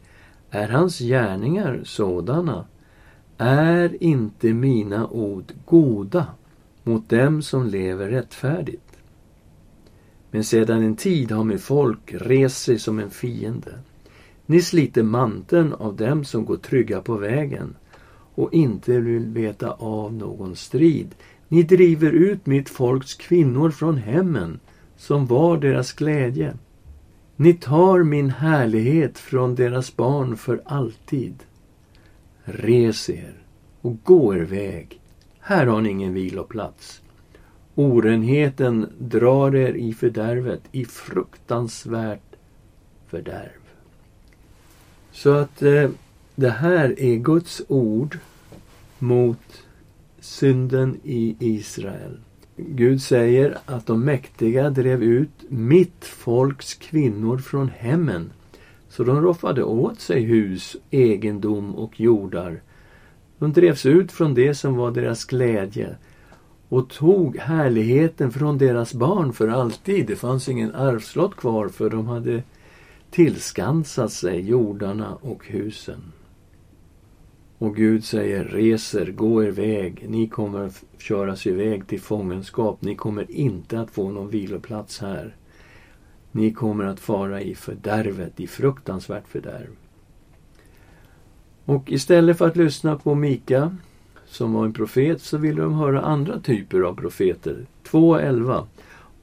Är 0.49 0.69
hans 0.69 0.99
gärningar 0.99 1.81
sådana? 1.83 2.65
Är 3.37 4.03
inte 4.03 4.53
mina 4.53 5.07
ord 5.07 5.53
goda 5.65 6.27
mot 6.83 7.09
dem 7.09 7.41
som 7.41 7.67
lever 7.67 8.09
rättfärdigt? 8.09 8.97
Men 10.31 10.43
sedan 10.43 10.83
en 10.83 10.95
tid 10.95 11.31
har 11.31 11.43
mitt 11.43 11.61
folk 11.61 12.13
rest 12.13 12.63
sig 12.63 12.79
som 12.79 12.99
en 12.99 13.09
fiende. 13.09 13.79
Ni 14.45 14.61
sliter 14.61 15.03
manteln 15.03 15.73
av 15.73 15.95
dem 15.95 16.25
som 16.25 16.45
går 16.45 16.57
trygga 16.57 17.01
på 17.01 17.15
vägen 17.15 17.75
och 18.35 18.53
inte 18.53 18.99
vill 18.99 19.25
veta 19.25 19.71
av 19.71 20.13
någon 20.13 20.55
strid. 20.55 21.15
Ni 21.47 21.63
driver 21.63 22.11
ut 22.11 22.45
mitt 22.45 22.69
folks 22.69 23.13
kvinnor 23.13 23.71
från 23.71 23.97
hemmen, 23.97 24.59
som 24.97 25.25
var 25.25 25.57
deras 25.57 25.93
glädje. 25.93 26.53
Ni 27.35 27.53
tar 27.53 28.03
min 28.03 28.29
härlighet 28.29 29.17
från 29.17 29.55
deras 29.55 29.95
barn 29.95 30.37
för 30.37 30.61
alltid. 30.65 31.43
Res 32.45 33.09
er 33.09 33.33
och 33.81 34.03
gå 34.03 34.35
er 34.35 34.39
väg. 34.39 34.99
Här 35.39 35.65
har 35.65 35.81
ni 35.81 35.89
ingen 35.89 36.13
viloplats. 36.13 37.01
Orenheten 37.75 38.89
drar 38.99 39.55
er 39.55 39.73
i 39.73 39.93
fördärvet, 39.93 40.61
i 40.71 40.85
fruktansvärt 40.85 42.35
fördärv. 43.07 43.61
Så 45.11 45.29
att 45.29 45.61
eh, 45.61 45.89
det 46.35 46.49
här 46.49 46.99
är 46.99 47.15
Guds 47.15 47.61
ord 47.67 48.17
mot 48.99 49.63
synden 50.19 50.99
i 51.03 51.35
Israel. 51.39 52.19
Gud 52.57 53.01
säger 53.01 53.57
att 53.65 53.85
de 53.85 54.05
mäktiga 54.05 54.69
drev 54.69 55.03
ut 55.03 55.43
mitt 55.49 56.05
folks 56.05 56.73
kvinnor 56.73 57.37
från 57.37 57.69
hemmen. 57.69 58.31
Så 58.95 59.03
de 59.03 59.21
roffade 59.21 59.63
åt 59.63 59.99
sig 59.99 60.21
hus, 60.21 60.77
egendom 60.91 61.75
och 61.75 61.99
jordar. 61.99 62.61
De 63.37 63.53
drevs 63.53 63.85
ut 63.85 64.11
från 64.11 64.33
det 64.33 64.55
som 64.55 64.75
var 64.75 64.91
deras 64.91 65.25
glädje 65.25 65.95
och 66.69 66.89
tog 66.89 67.37
härligheten 67.37 68.31
från 68.31 68.57
deras 68.57 68.93
barn 68.93 69.33
för 69.33 69.47
alltid. 69.47 70.07
Det 70.07 70.15
fanns 70.15 70.49
ingen 70.49 70.75
arvslott 70.75 71.35
kvar 71.35 71.69
för 71.69 71.89
de 71.89 72.07
hade 72.07 72.43
tillskansat 73.11 74.11
sig 74.11 74.49
jordarna 74.49 75.15
och 75.21 75.47
husen. 75.47 76.11
Och 77.57 77.75
Gud 77.75 78.03
säger, 78.03 78.43
reser, 78.43 79.11
gå 79.11 79.43
er 79.43 79.51
väg, 79.51 80.05
ni 80.09 80.27
kommer 80.27 80.65
att 80.65 80.83
köras 80.97 81.47
iväg 81.47 81.87
till 81.87 82.01
fångenskap, 82.01 82.81
ni 82.81 82.95
kommer 82.95 83.31
inte 83.31 83.79
att 83.79 83.91
få 83.91 84.11
någon 84.11 84.29
viloplats 84.29 84.99
här. 85.01 85.35
Ni 86.35 86.51
kommer 86.53 86.85
att 86.85 86.99
fara 86.99 87.41
i 87.41 87.55
fördärvet, 87.55 88.39
i 88.39 88.47
fruktansvärt 88.47 89.27
fördärv. 89.27 89.69
Och 91.65 91.91
istället 91.91 92.37
för 92.37 92.47
att 92.47 92.55
lyssna 92.55 92.95
på 92.95 93.15
Mika, 93.15 93.77
som 94.25 94.53
var 94.53 94.65
en 94.65 94.73
profet, 94.73 95.21
så 95.21 95.37
ville 95.37 95.61
de 95.61 95.73
höra 95.73 96.01
andra 96.01 96.39
typer 96.39 96.81
av 96.81 96.95
profeter. 96.95 97.65
2.11. 97.87 98.65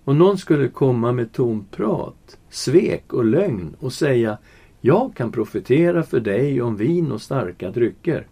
Och 0.04 0.16
någon 0.16 0.38
skulle 0.38 0.68
komma 0.68 1.12
med 1.12 1.32
tomt 1.32 1.70
prat, 1.70 2.38
svek 2.50 3.12
och 3.12 3.24
lögn 3.24 3.76
och 3.80 3.92
säga 3.92 4.38
jag 4.80 5.14
kan 5.16 5.32
profetera 5.32 6.02
för 6.02 6.20
dig 6.20 6.62
om 6.62 6.76
vin 6.76 7.12
och 7.12 7.22
starka 7.22 7.70
drycker. 7.70 8.26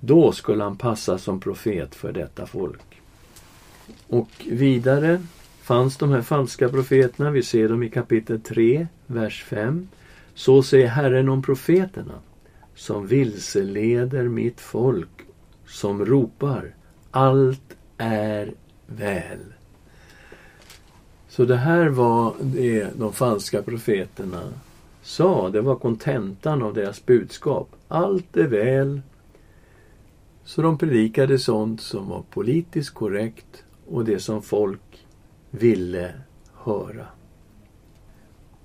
Då 0.00 0.32
skulle 0.32 0.62
han 0.64 0.76
passa 0.76 1.18
som 1.18 1.40
profet 1.40 1.94
för 1.94 2.12
detta 2.12 2.46
folk. 2.46 3.00
Och 4.08 4.46
vidare 4.50 5.22
fanns 5.70 5.96
de 5.96 6.10
här 6.10 6.22
falska 6.22 6.68
profeterna. 6.68 7.30
Vi 7.30 7.42
ser 7.42 7.68
dem 7.68 7.82
i 7.82 7.88
kapitel 7.88 8.40
3, 8.40 8.86
vers 9.06 9.44
5. 9.44 9.88
Så 10.34 10.62
säger 10.62 10.88
Herren 10.88 11.28
om 11.28 11.42
profeterna 11.42 12.14
som 12.74 13.06
vilseleder 13.06 14.28
mitt 14.28 14.60
folk, 14.60 15.08
som 15.66 16.04
ropar 16.04 16.74
allt 17.10 17.76
är 17.98 18.54
väl. 18.86 19.38
Så 21.28 21.44
det 21.44 21.56
här 21.56 21.88
var 21.88 22.34
det 22.40 22.88
de 22.98 23.12
falska 23.12 23.62
profeterna 23.62 24.52
sa. 25.02 25.50
Det 25.50 25.60
var 25.60 25.76
kontentan 25.76 26.62
av 26.62 26.74
deras 26.74 27.06
budskap. 27.06 27.76
Allt 27.88 28.36
är 28.36 28.46
väl. 28.46 29.00
Så 30.44 30.62
de 30.62 30.78
predikade 30.78 31.38
sånt 31.38 31.80
som 31.80 32.08
var 32.08 32.22
politiskt 32.30 32.94
korrekt 32.94 33.64
och 33.86 34.04
det 34.04 34.18
som 34.18 34.42
folk 34.42 34.89
ville 35.50 36.12
höra. 36.54 37.06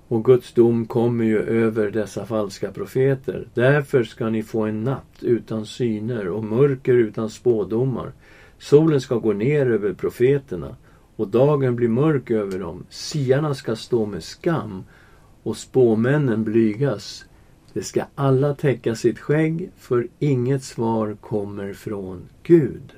Och 0.08 0.24
Guds 0.24 0.52
dom 0.52 0.86
kommer 0.86 1.24
ju 1.24 1.38
över 1.38 1.90
dessa 1.90 2.26
falska 2.26 2.72
profeter. 2.72 3.48
Därför 3.54 4.04
ska 4.04 4.28
ni 4.28 4.42
få 4.42 4.60
en 4.60 4.84
natt 4.84 5.22
utan 5.22 5.66
syner 5.66 6.28
och 6.28 6.44
mörker 6.44 6.94
utan 6.94 7.30
spådomar. 7.30 8.12
Solen 8.58 9.00
ska 9.00 9.16
gå 9.16 9.32
ner 9.32 9.66
över 9.66 9.92
profeterna 9.92 10.76
och 11.16 11.28
dagen 11.28 11.76
blir 11.76 11.88
mörk 11.88 12.30
över 12.30 12.58
dem. 12.58 12.84
Siarna 12.90 13.54
ska 13.54 13.76
stå 13.76 14.06
med 14.06 14.24
skam 14.24 14.84
och 15.42 15.56
spåmännen 15.56 16.44
blygas. 16.44 17.24
Det 17.72 17.82
ska 17.82 18.04
alla 18.14 18.54
täcka 18.54 18.94
sitt 18.94 19.18
skägg, 19.18 19.70
för 19.76 20.08
inget 20.18 20.64
svar 20.64 21.16
kommer 21.20 21.72
från 21.72 22.22
Gud. 22.42 22.92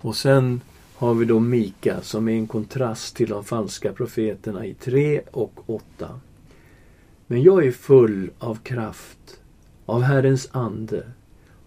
Och 0.00 0.16
sen 0.16 0.60
har 0.98 1.14
vi 1.14 1.24
då 1.24 1.40
Mika 1.40 2.00
som 2.00 2.28
är 2.28 2.32
en 2.32 2.46
kontrast 2.46 3.16
till 3.16 3.28
de 3.28 3.44
falska 3.44 3.92
profeterna 3.92 4.66
i 4.66 4.74
3 4.74 5.20
och 5.30 5.52
8. 5.66 6.20
Men 7.26 7.42
jag 7.42 7.66
är 7.66 7.72
full 7.72 8.30
av 8.38 8.54
kraft, 8.54 9.40
av 9.86 10.02
Herrens 10.02 10.48
ande 10.52 11.06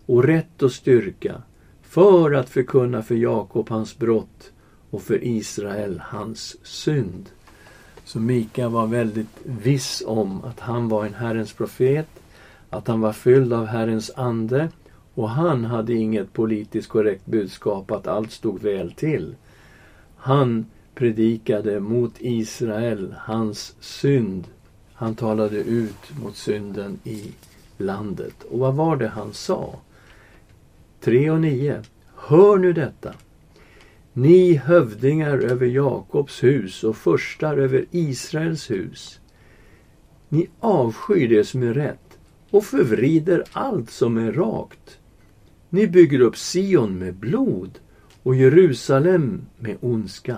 och 0.06 0.24
rätt 0.24 0.62
och 0.62 0.72
styrka 0.72 1.42
för 1.82 2.34
att 2.34 2.50
förkunna 2.50 3.04
för 3.04 3.16
Jakob 3.16 3.70
hans 3.70 3.98
brott 3.98 4.52
och 4.90 5.02
för 5.02 5.24
Israel 5.24 6.02
hans 6.06 6.58
synd. 6.64 7.30
Så 8.06 8.20
Mika 8.20 8.70
var 8.70 8.88
väldigt 8.88 9.38
viss 9.44 10.04
om 10.06 10.44
att 10.44 10.60
han 10.60 10.90
var 10.90 11.06
en 11.06 11.14
Herrens 11.14 11.54
profet, 11.54 12.10
att 12.70 12.88
han 12.88 13.02
var 13.02 13.14
fylld 13.14 13.54
av 13.54 13.66
Herrens 13.66 14.12
ande 14.16 14.70
och 15.22 15.30
han 15.30 15.66
hade 15.66 15.94
inget 15.94 16.34
politiskt 16.34 16.90
korrekt 16.90 17.26
budskap 17.26 17.92
att 17.92 18.08
allt 18.08 18.32
stod 18.32 18.62
väl 18.62 18.92
till. 18.92 19.36
Han 20.16 20.66
predikade 20.96 21.80
mot 21.80 22.14
Israel, 22.20 23.16
hans 23.18 23.76
synd. 23.80 24.48
Han 24.94 25.16
talade 25.16 25.58
ut 25.58 26.20
mot 26.24 26.36
synden 26.36 27.00
i 27.04 27.32
landet. 27.78 28.44
Och 28.50 28.60
vad 28.60 28.76
var 28.76 28.96
det 28.96 29.08
han 29.08 29.34
sa? 29.34 29.76
3 31.00 31.30
och 31.30 31.42
9. 31.42 31.82
Hör 32.16 32.58
nu 32.58 32.74
detta. 32.74 33.14
Ni 34.14 34.54
hövdingar 34.54 35.38
över 35.38 35.66
Jakobs 35.66 36.44
hus 36.44 36.84
och 36.84 36.98
förstar 36.98 37.58
över 37.58 37.86
Israels 37.92 38.72
hus. 38.72 39.20
Ni 40.30 40.50
avskyr 40.60 41.30
det 41.30 41.44
som 41.44 41.64
är 41.64 41.74
rätt 41.74 42.18
och 42.50 42.64
förvrider 42.64 43.44
allt 43.52 43.90
som 43.90 44.18
är 44.18 44.32
rakt. 44.32 44.98
Ni 45.74 45.88
bygger 45.88 46.20
upp 46.22 46.36
Sion 46.36 47.00
med 47.00 47.16
blod 47.16 47.80
och 48.24 48.36
Jerusalem 48.36 49.42
med 49.60 49.78
ondska. 49.82 50.38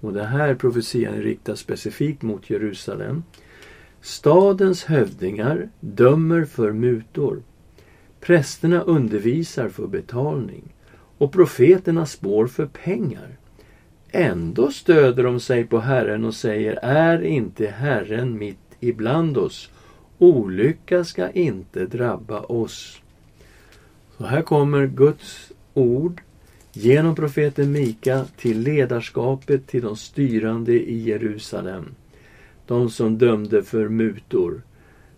Och 0.00 0.12
det 0.12 0.24
här 0.24 0.54
profetian 0.54 1.22
riktas 1.22 1.58
specifikt 1.58 2.22
mot 2.22 2.50
Jerusalem. 2.50 3.22
Stadens 4.00 4.84
hövdingar 4.84 5.68
dömer 5.80 6.44
för 6.44 6.72
mutor. 6.72 7.42
Prästerna 8.20 8.80
undervisar 8.80 9.68
för 9.68 9.86
betalning 9.86 10.74
och 11.18 11.32
profeterna 11.32 12.06
spår 12.06 12.46
för 12.46 12.66
pengar. 12.66 13.38
Ändå 14.10 14.70
stöder 14.70 15.22
de 15.24 15.40
sig 15.40 15.64
på 15.64 15.78
Herren 15.78 16.24
och 16.24 16.34
säger, 16.34 16.78
är 16.82 17.22
inte 17.22 17.66
Herren 17.66 18.38
mitt 18.38 18.76
ibland 18.80 19.38
oss? 19.38 19.70
Olycka 20.18 21.04
ska 21.04 21.30
inte 21.30 21.86
drabba 21.86 22.40
oss. 22.40 23.02
Så 24.18 24.26
här 24.26 24.42
kommer 24.42 24.86
Guds 24.86 25.52
ord 25.74 26.20
genom 26.72 27.14
profeten 27.14 27.72
Mika 27.72 28.24
till 28.36 28.60
ledarskapet 28.60 29.66
till 29.66 29.82
de 29.82 29.96
styrande 29.96 30.72
i 30.72 30.98
Jerusalem. 31.02 31.84
De 32.66 32.90
som 32.90 33.18
dömde 33.18 33.62
för 33.62 33.88
mutor, 33.88 34.62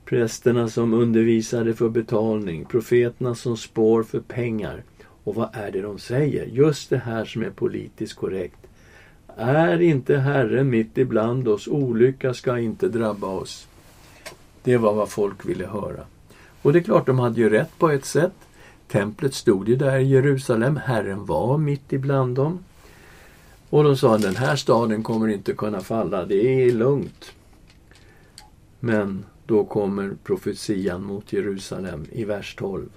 prästerna 0.04 0.68
som 0.68 0.94
undervisade 0.94 1.74
för 1.74 1.88
betalning, 1.88 2.64
profeterna 2.64 3.34
som 3.34 3.56
spår 3.56 4.02
för 4.02 4.20
pengar. 4.20 4.82
Och 5.24 5.34
vad 5.34 5.48
är 5.52 5.70
det 5.70 5.80
de 5.80 5.98
säger? 5.98 6.46
Just 6.46 6.90
det 6.90 6.98
här 6.98 7.24
som 7.24 7.42
är 7.42 7.50
politiskt 7.50 8.14
korrekt. 8.14 8.58
Är 9.36 9.80
inte 9.82 10.16
Herren 10.16 10.70
mitt 10.70 10.98
ibland 10.98 11.48
oss, 11.48 11.68
olycka 11.68 12.34
ska 12.34 12.58
inte 12.58 12.88
drabba 12.88 13.26
oss. 13.26 13.66
Det 14.62 14.76
var 14.76 14.94
vad 14.94 15.08
folk 15.08 15.46
ville 15.46 15.66
höra. 15.66 16.04
Och 16.62 16.72
det 16.72 16.78
är 16.78 16.82
klart, 16.82 17.06
de 17.06 17.18
hade 17.18 17.40
ju 17.40 17.50
rätt 17.50 17.78
på 17.78 17.90
ett 17.90 18.04
sätt. 18.04 18.32
Templet 18.90 19.34
stod 19.34 19.68
ju 19.68 19.76
där 19.76 19.98
i 19.98 20.08
Jerusalem. 20.08 20.76
Herren 20.76 21.24
var 21.24 21.58
mitt 21.58 21.92
ibland 21.92 22.36
dem. 22.36 22.58
Och 23.70 23.84
de 23.84 23.96
sa 23.96 24.18
den 24.18 24.36
här 24.36 24.56
staden 24.56 25.02
kommer 25.02 25.28
inte 25.28 25.52
kunna 25.52 25.80
falla. 25.80 26.24
Det 26.24 26.64
är 26.64 26.72
lugnt. 26.72 27.32
Men 28.80 29.24
då 29.46 29.64
kommer 29.64 30.16
profetian 30.24 31.04
mot 31.04 31.32
Jerusalem 31.32 32.06
i 32.12 32.24
vers 32.24 32.54
12. 32.54 32.88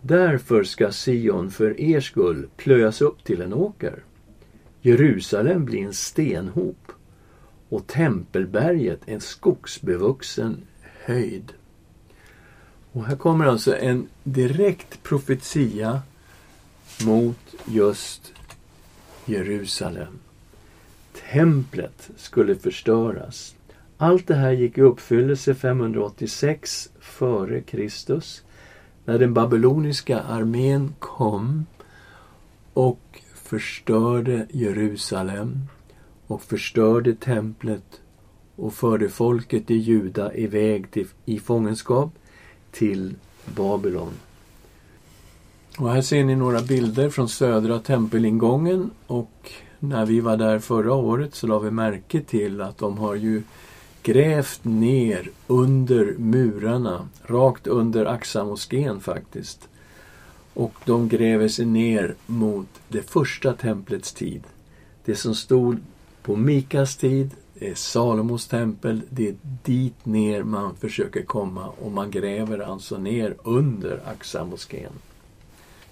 Därför 0.00 0.64
ska 0.64 0.90
Sion 0.92 1.50
för 1.50 1.80
er 1.80 2.00
skull 2.00 2.48
plöjas 2.56 3.00
upp 3.00 3.24
till 3.24 3.42
en 3.42 3.52
åker. 3.52 4.04
Jerusalem 4.80 5.64
blir 5.64 5.82
en 5.84 5.94
stenhop 5.94 6.92
och 7.68 7.86
Tempelberget 7.86 9.00
en 9.06 9.20
skogsbevuxen 9.20 10.62
höjd. 11.04 11.52
Och 12.92 13.04
här 13.04 13.16
kommer 13.16 13.44
alltså 13.44 13.76
en 13.76 14.08
direkt 14.24 15.02
profetia 15.02 16.02
mot 17.04 17.54
just 17.66 18.32
Jerusalem. 19.24 20.18
Templet 21.32 22.10
skulle 22.16 22.54
förstöras. 22.54 23.54
Allt 23.96 24.26
det 24.26 24.34
här 24.34 24.52
gick 24.52 24.78
i 24.78 24.80
uppfyllelse 24.80 25.54
586 25.54 26.90
före 27.00 27.60
Kristus 27.60 28.42
när 29.04 29.18
den 29.18 29.34
babyloniska 29.34 30.20
armén 30.20 30.94
kom 30.98 31.66
och 32.72 33.20
förstörde 33.34 34.46
Jerusalem 34.50 35.60
och 36.26 36.42
förstörde 36.42 37.14
templet 37.14 38.00
och 38.56 38.74
förde 38.74 39.08
folket 39.08 39.70
i 39.70 39.74
Juda 39.74 40.34
iväg 40.34 40.90
till, 40.90 41.06
i 41.24 41.38
fångenskap 41.38 42.12
till 42.72 43.14
Babylon. 43.44 44.12
Och 45.78 45.90
här 45.90 46.02
ser 46.02 46.24
ni 46.24 46.36
några 46.36 46.60
bilder 46.60 47.10
från 47.10 47.28
södra 47.28 47.78
tempelingången 47.78 48.90
och 49.06 49.52
när 49.78 50.06
vi 50.06 50.20
var 50.20 50.36
där 50.36 50.58
förra 50.58 50.94
året 50.94 51.34
så 51.34 51.46
la 51.46 51.58
vi 51.58 51.70
märke 51.70 52.20
till 52.20 52.60
att 52.60 52.78
de 52.78 52.98
har 52.98 53.14
ju 53.14 53.42
grävt 54.02 54.64
ner 54.64 55.30
under 55.46 56.14
murarna, 56.18 57.08
rakt 57.26 57.66
under 57.66 58.06
Aksamoskén 58.06 59.00
faktiskt. 59.00 59.68
Och 60.54 60.74
de 60.84 61.08
gräver 61.08 61.48
sig 61.48 61.66
ner 61.66 62.14
mot 62.26 62.68
det 62.88 63.10
första 63.10 63.52
templets 63.52 64.12
tid. 64.12 64.42
Det 65.04 65.14
som 65.14 65.34
stod 65.34 65.76
på 66.22 66.36
Mikas 66.36 66.96
tid, 66.96 67.30
det 67.62 67.70
är 67.70 67.74
Salomos 67.74 68.46
tempel, 68.46 69.02
det 69.10 69.28
är 69.28 69.34
dit 69.62 70.06
ner 70.06 70.42
man 70.42 70.76
försöker 70.76 71.22
komma 71.22 71.68
och 71.68 71.92
man 71.92 72.10
gräver 72.10 72.58
alltså 72.58 72.98
ner 72.98 73.36
under 73.44 74.00
Aksa-moskén. 74.04 74.92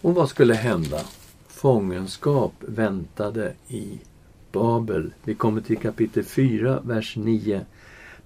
Och 0.01 0.15
vad 0.15 0.29
skulle 0.29 0.55
hända? 0.55 1.01
Fångenskap 1.49 2.53
väntade 2.61 3.53
i 3.69 3.99
Babel. 4.53 5.13
Vi 5.25 5.35
kommer 5.35 5.61
till 5.61 5.79
kapitel 5.79 6.25
4, 6.25 6.81
vers 6.85 7.17
9. 7.17 7.67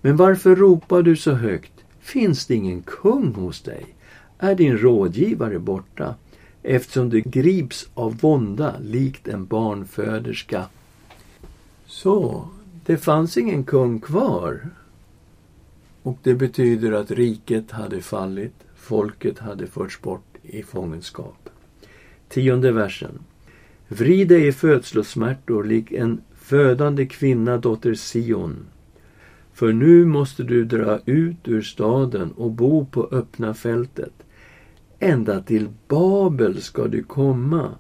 Men 0.01 0.17
varför 0.17 0.57
ropar 0.57 1.03
du 1.03 1.17
så 1.17 1.33
högt? 1.33 1.73
Finns 2.01 2.47
det 2.47 2.55
ingen 2.55 2.83
kung 2.83 3.35
hos 3.35 3.63
dig? 3.63 3.87
Är 4.39 4.55
din 4.55 4.79
rådgivare 4.79 5.59
borta? 5.59 6.15
Eftersom 6.63 7.11
du 7.11 7.21
grips 7.21 7.89
av 7.95 8.17
vånda 8.17 8.75
likt 8.83 9.29
en 9.29 9.47
barnföderska. 9.47 10.65
Så, 11.87 12.49
det 12.87 12.97
fanns 12.97 13.37
ingen 13.37 13.65
kung 13.65 14.01
kvar. 14.01 14.71
Och 16.03 16.19
det 16.23 16.35
betyder 16.35 16.93
att 16.93 17.11
riket 17.11 17.71
hade 17.71 18.01
fallit, 18.01 18.55
folket 18.75 19.39
hade 19.39 19.67
förts 19.67 20.01
bort 20.01 20.37
i 20.43 20.63
fångenskap. 20.63 21.49
Tionde 22.29 22.73
versen. 22.73 23.19
Vrid 23.89 24.29
dig 24.29 24.47
i 24.47 24.53
födslosmärtor 24.53 25.65
lik 25.65 25.93
en 25.93 26.21
födande 26.35 27.07
kvinna, 27.07 27.59
dotter 27.59 27.95
Sion. 27.95 28.67
För 29.53 29.73
nu 29.73 30.05
måste 30.05 30.43
du 30.43 30.65
dra 30.65 30.99
ut 31.05 31.49
ur 31.49 31.63
staden 31.63 32.33
och 32.33 32.51
bo 32.51 32.87
på 32.87 33.09
öppna 33.13 33.55
fältet. 33.55 34.13
Ända 34.99 35.41
till 35.41 35.69
Babel 35.89 36.63
ska 36.63 36.87
du 36.87 37.03
komma. 37.03 37.71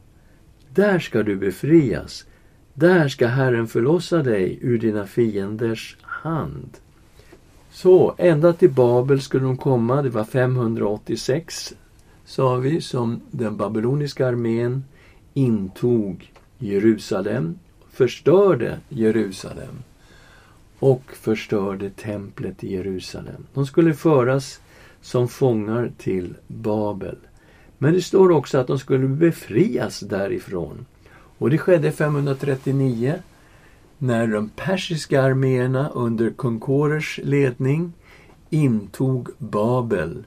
Där 0.74 0.98
ska 0.98 1.22
du 1.22 1.36
befrias. 1.36 2.26
Där 2.74 3.08
ska 3.08 3.26
Herren 3.26 3.68
förlossa 3.68 4.22
dig 4.22 4.58
ur 4.62 4.78
dina 4.78 5.06
fienders 5.06 5.96
hand. 6.02 6.76
Så, 7.70 8.14
ända 8.18 8.52
till 8.52 8.70
Babel 8.70 9.20
skulle 9.20 9.44
de 9.44 9.56
komma. 9.56 10.02
Det 10.02 10.10
var 10.10 10.24
586, 10.24 11.74
sa 12.24 12.56
vi, 12.56 12.80
som 12.80 13.20
den 13.30 13.56
babyloniska 13.56 14.28
armén 14.28 14.84
intog 15.34 16.32
Jerusalem, 16.58 17.58
förstörde 17.92 18.78
Jerusalem 18.88 19.82
och 20.78 21.02
förstörde 21.12 21.90
templet 21.90 22.64
i 22.64 22.72
Jerusalem. 22.72 23.46
De 23.54 23.66
skulle 23.66 23.94
föras 23.94 24.60
som 25.00 25.28
fångar 25.28 25.92
till 25.98 26.34
Babel. 26.46 27.16
Men 27.78 27.92
det 27.92 28.02
står 28.02 28.30
också 28.30 28.58
att 28.58 28.66
de 28.66 28.78
skulle 28.78 29.08
befrias 29.08 30.00
därifrån. 30.00 30.86
Och 31.38 31.50
det 31.50 31.58
skedde 31.58 31.92
539 31.92 33.14
när 33.98 34.26
de 34.26 34.48
persiska 34.48 35.22
arméerna 35.22 35.88
under 35.88 36.30
kung 36.30 36.60
Korers 36.60 37.20
ledning 37.22 37.92
intog 38.50 39.28
Babel 39.38 40.24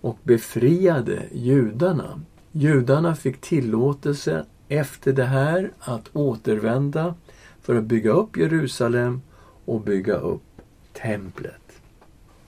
och 0.00 0.18
befriade 0.22 1.22
judarna. 1.32 2.20
Judarna 2.52 3.14
fick 3.14 3.40
tillåtelse 3.40 4.44
efter 4.68 5.12
det 5.12 5.24
här 5.24 5.70
att 5.78 6.16
återvända 6.16 7.14
för 7.62 7.74
att 7.74 7.84
bygga 7.84 8.10
upp 8.10 8.36
Jerusalem 8.36 9.22
och 9.64 9.80
bygga 9.80 10.14
upp 10.14 10.42
templet. 10.92 11.82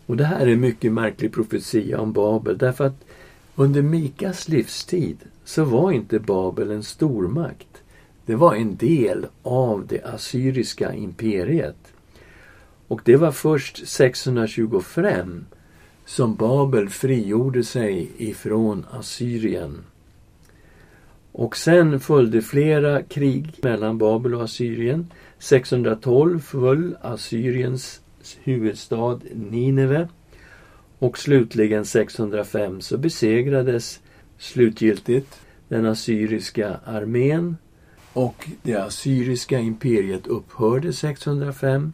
Och 0.06 0.16
det 0.16 0.24
här 0.24 0.40
är 0.40 0.52
en 0.52 0.60
mycket 0.60 0.92
märklig 0.92 1.32
profetia 1.32 2.00
om 2.00 2.12
Babel 2.12 2.58
därför 2.58 2.84
att 2.84 3.04
under 3.54 3.82
Mikas 3.82 4.48
livstid 4.48 5.18
så 5.44 5.64
var 5.64 5.92
inte 5.92 6.18
Babel 6.18 6.70
en 6.70 6.82
stormakt. 6.82 7.71
Det 8.26 8.34
var 8.34 8.54
en 8.54 8.76
del 8.76 9.26
av 9.42 9.86
det 9.86 10.04
assyriska 10.04 10.94
imperiet. 10.94 11.92
Och 12.88 13.00
det 13.04 13.16
var 13.16 13.32
först 13.32 13.88
625 13.88 15.44
som 16.04 16.34
Babel 16.34 16.88
frigjorde 16.88 17.64
sig 17.64 18.10
ifrån 18.16 18.86
Assyrien. 18.90 19.84
Och 21.32 21.56
sen 21.56 22.00
följde 22.00 22.42
flera 22.42 23.02
krig 23.02 23.54
mellan 23.62 23.98
Babel 23.98 24.34
och 24.34 24.42
Assyrien. 24.42 25.06
612 25.38 26.40
föll 26.40 26.96
Assyriens 27.00 28.00
huvudstad 28.42 29.20
Nineve. 29.34 30.08
Och 30.98 31.18
slutligen 31.18 31.84
605 31.84 32.80
så 32.80 32.98
besegrades 32.98 34.00
slutgiltigt 34.38 35.40
den 35.68 35.86
assyriska 35.86 36.76
armén 36.84 37.56
och 38.12 38.48
det 38.62 38.76
assyriska 38.76 39.58
imperiet 39.58 40.26
upphörde 40.26 40.92
605 40.92 41.92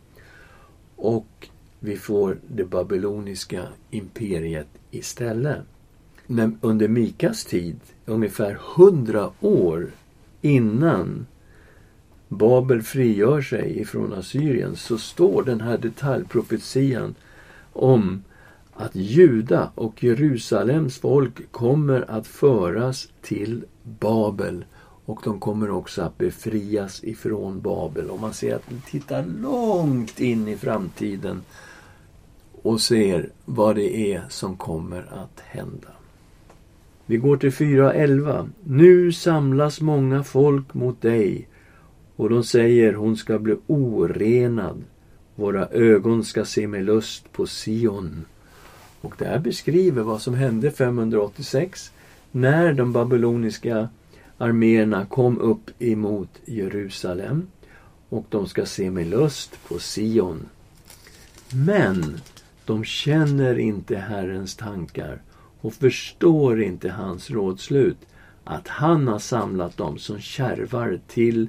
och 0.97 1.49
vi 1.81 1.97
får 1.97 2.39
det 2.49 2.65
babyloniska 2.65 3.63
imperiet 3.91 4.69
istället. 4.91 5.59
Men 6.27 6.59
under 6.61 6.89
Mikas 6.89 7.45
tid, 7.45 7.81
ungefär 8.07 8.59
hundra 8.77 9.31
år 9.41 9.91
innan 10.41 11.27
Babel 12.29 12.83
frigör 12.83 13.43
sig 13.43 13.81
ifrån 13.81 14.13
Assyrien 14.13 14.77
så 14.77 14.99
står 14.99 15.43
den 15.43 15.61
här 15.61 15.79
detaljprofetian 15.79 17.15
om 17.73 18.23
att 18.75 18.95
Juda 18.95 19.71
och 19.75 20.05
Jerusalems 20.05 20.99
folk 20.99 21.53
kommer 21.53 22.11
att 22.11 22.27
föras 22.27 23.09
till 23.23 23.65
Babel 23.83 24.65
och 25.09 25.21
de 25.25 25.40
kommer 25.40 25.71
också 25.71 26.03
att 26.03 26.18
befrias 26.18 27.05
ifrån 27.05 27.61
Babel. 27.61 28.11
Och 28.11 28.21
man 28.21 28.35
ser 28.35 28.55
att 28.55 28.68
de 28.68 28.81
tittar 28.90 29.25
långt 29.27 30.21
in 30.21 30.49
i 30.49 30.57
framtiden 30.57 31.42
och 32.62 32.81
ser 32.81 33.31
vad 33.44 33.77
det 33.77 34.12
är 34.12 34.23
som 34.29 34.57
kommer 34.57 34.99
att 34.99 35.40
hända. 35.40 35.88
Vi 37.07 37.16
går 37.16 37.37
till 37.37 37.51
4.11. 37.51 38.51
Nu 38.64 39.12
samlas 39.12 39.81
många 39.81 40.25
folk 40.25 40.75
mot 40.75 41.03
dig 41.03 41.49
och 42.16 42.31
de 42.31 42.44
säger 42.44 42.94
hon 42.94 43.16
ska 43.16 43.38
bli 43.38 43.57
orenad. 43.66 44.85
Våra 45.35 45.66
ögon 45.66 46.25
ska 46.25 46.44
se 46.44 46.66
med 46.66 46.85
lust 46.85 47.33
på 47.33 47.47
Sion. 47.47 48.25
Och 49.01 49.14
det 49.18 49.25
här 49.25 49.38
beskriver 49.38 50.03
vad 50.03 50.23
som 50.23 50.35
hände 50.35 50.71
586 50.71 51.92
när 52.31 52.73
de 52.73 52.92
babyloniska 52.92 53.88
arméerna 54.38 55.07
kom 55.07 55.38
upp 55.38 55.70
emot 55.79 56.40
Jerusalem 56.44 57.46
och 58.09 58.27
de 58.29 58.46
ska 58.46 58.66
se 58.66 58.90
med 58.90 59.07
lust 59.07 59.59
på 59.68 59.79
Sion. 59.79 60.48
Men 61.66 62.20
de 62.64 62.85
känner 62.85 63.59
inte 63.59 63.96
Herrens 63.96 64.57
tankar 64.57 65.22
och 65.61 65.74
förstår 65.74 66.62
inte 66.62 66.90
hans 66.90 67.31
rådslut 67.31 67.98
att 68.44 68.68
han 68.68 69.09
har 69.09 69.18
samlat 69.18 69.77
dem 69.77 69.98
som 69.98 70.20
kärvar 70.20 71.01
till 71.07 71.48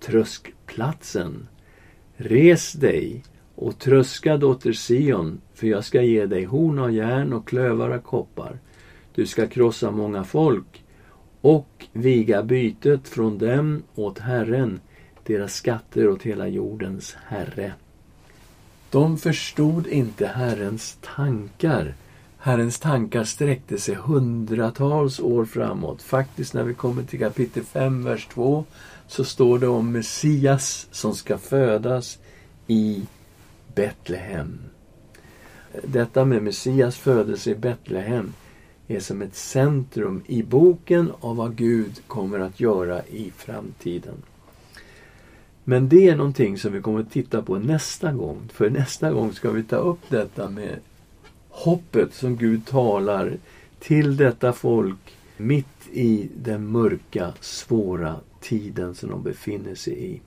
tröskplatsen. 0.00 1.48
Res 2.16 2.72
dig 2.72 3.22
och 3.54 3.78
tröska 3.78 4.36
dotter 4.36 4.72
Sion, 4.72 5.40
för 5.54 5.66
jag 5.66 5.84
ska 5.84 6.02
ge 6.02 6.26
dig 6.26 6.44
horn 6.44 6.78
av 6.78 6.92
järn 6.92 7.32
och 7.32 7.48
klövar 7.48 7.90
av 7.90 7.98
koppar. 7.98 8.58
Du 9.14 9.26
ska 9.26 9.46
krossa 9.46 9.90
många 9.90 10.24
folk 10.24 10.84
och 11.40 11.86
viga 11.92 12.42
bytet 12.42 13.08
från 13.08 13.38
dem 13.38 13.82
åt 13.94 14.18
Herren, 14.18 14.80
deras 15.26 15.54
skatter 15.54 16.08
åt 16.08 16.22
hela 16.22 16.48
jordens 16.48 17.16
Herre. 17.26 17.72
De 18.90 19.18
förstod 19.18 19.86
inte 19.86 20.26
Herrens 20.26 20.98
tankar. 21.16 21.94
Herrens 22.38 22.78
tankar 22.78 23.24
sträckte 23.24 23.78
sig 23.78 23.94
hundratals 23.94 25.20
år 25.20 25.44
framåt. 25.44 26.02
Faktiskt 26.02 26.54
när 26.54 26.64
vi 26.64 26.74
kommer 26.74 27.02
till 27.02 27.18
kapitel 27.18 27.64
5, 27.64 28.04
vers 28.04 28.26
2 28.26 28.64
så 29.06 29.24
står 29.24 29.58
det 29.58 29.68
om 29.68 29.92
Messias 29.92 30.86
som 30.90 31.14
ska 31.14 31.38
födas 31.38 32.18
i 32.66 33.02
Betlehem. 33.74 34.58
Detta 35.84 36.24
med 36.24 36.42
Messias 36.42 36.96
födelse 36.96 37.50
i 37.50 37.54
Betlehem 37.54 38.32
är 38.90 39.00
som 39.00 39.22
ett 39.22 39.36
centrum 39.36 40.22
i 40.26 40.42
boken 40.42 41.12
av 41.20 41.36
vad 41.36 41.56
Gud 41.56 42.02
kommer 42.06 42.38
att 42.38 42.60
göra 42.60 43.02
i 43.06 43.32
framtiden. 43.36 44.14
Men 45.64 45.88
det 45.88 46.08
är 46.08 46.16
någonting 46.16 46.58
som 46.58 46.72
vi 46.72 46.80
kommer 46.80 47.00
att 47.00 47.12
titta 47.12 47.42
på 47.42 47.58
nästa 47.58 48.12
gång. 48.12 48.48
För 48.52 48.70
nästa 48.70 49.12
gång 49.12 49.32
ska 49.32 49.50
vi 49.50 49.62
ta 49.62 49.76
upp 49.76 50.00
detta 50.08 50.50
med 50.50 50.78
hoppet 51.48 52.14
som 52.14 52.36
Gud 52.36 52.66
talar 52.66 53.36
till 53.78 54.16
detta 54.16 54.52
folk 54.52 55.14
mitt 55.36 55.88
i 55.92 56.28
den 56.36 56.66
mörka, 56.66 57.32
svåra 57.40 58.16
tiden 58.40 58.94
som 58.94 59.10
de 59.10 59.22
befinner 59.22 59.74
sig 59.74 60.14
i. 60.14 60.20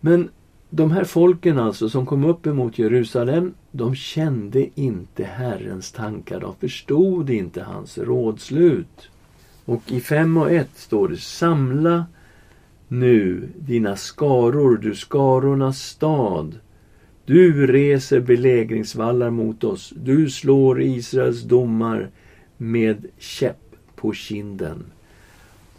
Men 0.00 0.30
de 0.70 0.90
här 0.90 1.04
folken 1.04 1.58
alltså 1.58 1.88
som 1.88 2.06
kom 2.06 2.24
upp 2.24 2.46
emot 2.46 2.78
Jerusalem, 2.78 3.54
de 3.70 3.94
kände 3.94 4.80
inte 4.80 5.24
Herrens 5.24 5.92
tankar. 5.92 6.40
De 6.40 6.54
förstod 6.54 7.30
inte 7.30 7.62
hans 7.62 7.98
rådslut. 7.98 9.10
Och 9.64 9.92
i 9.92 10.00
5 10.00 10.36
och 10.36 10.52
1 10.52 10.68
står 10.74 11.08
det 11.08 11.16
Samla 11.16 12.06
nu 12.88 13.48
dina 13.58 13.96
skaror, 13.96 14.76
du 14.76 14.94
skarornas 14.94 15.78
stad. 15.78 16.58
Du 17.24 17.66
reser 17.66 18.20
belägringsvallar 18.20 19.30
mot 19.30 19.64
oss. 19.64 19.92
Du 19.96 20.30
slår 20.30 20.82
Israels 20.82 21.42
domar 21.42 22.10
med 22.56 23.06
käpp 23.18 23.76
på 23.96 24.12
kinden. 24.12 24.84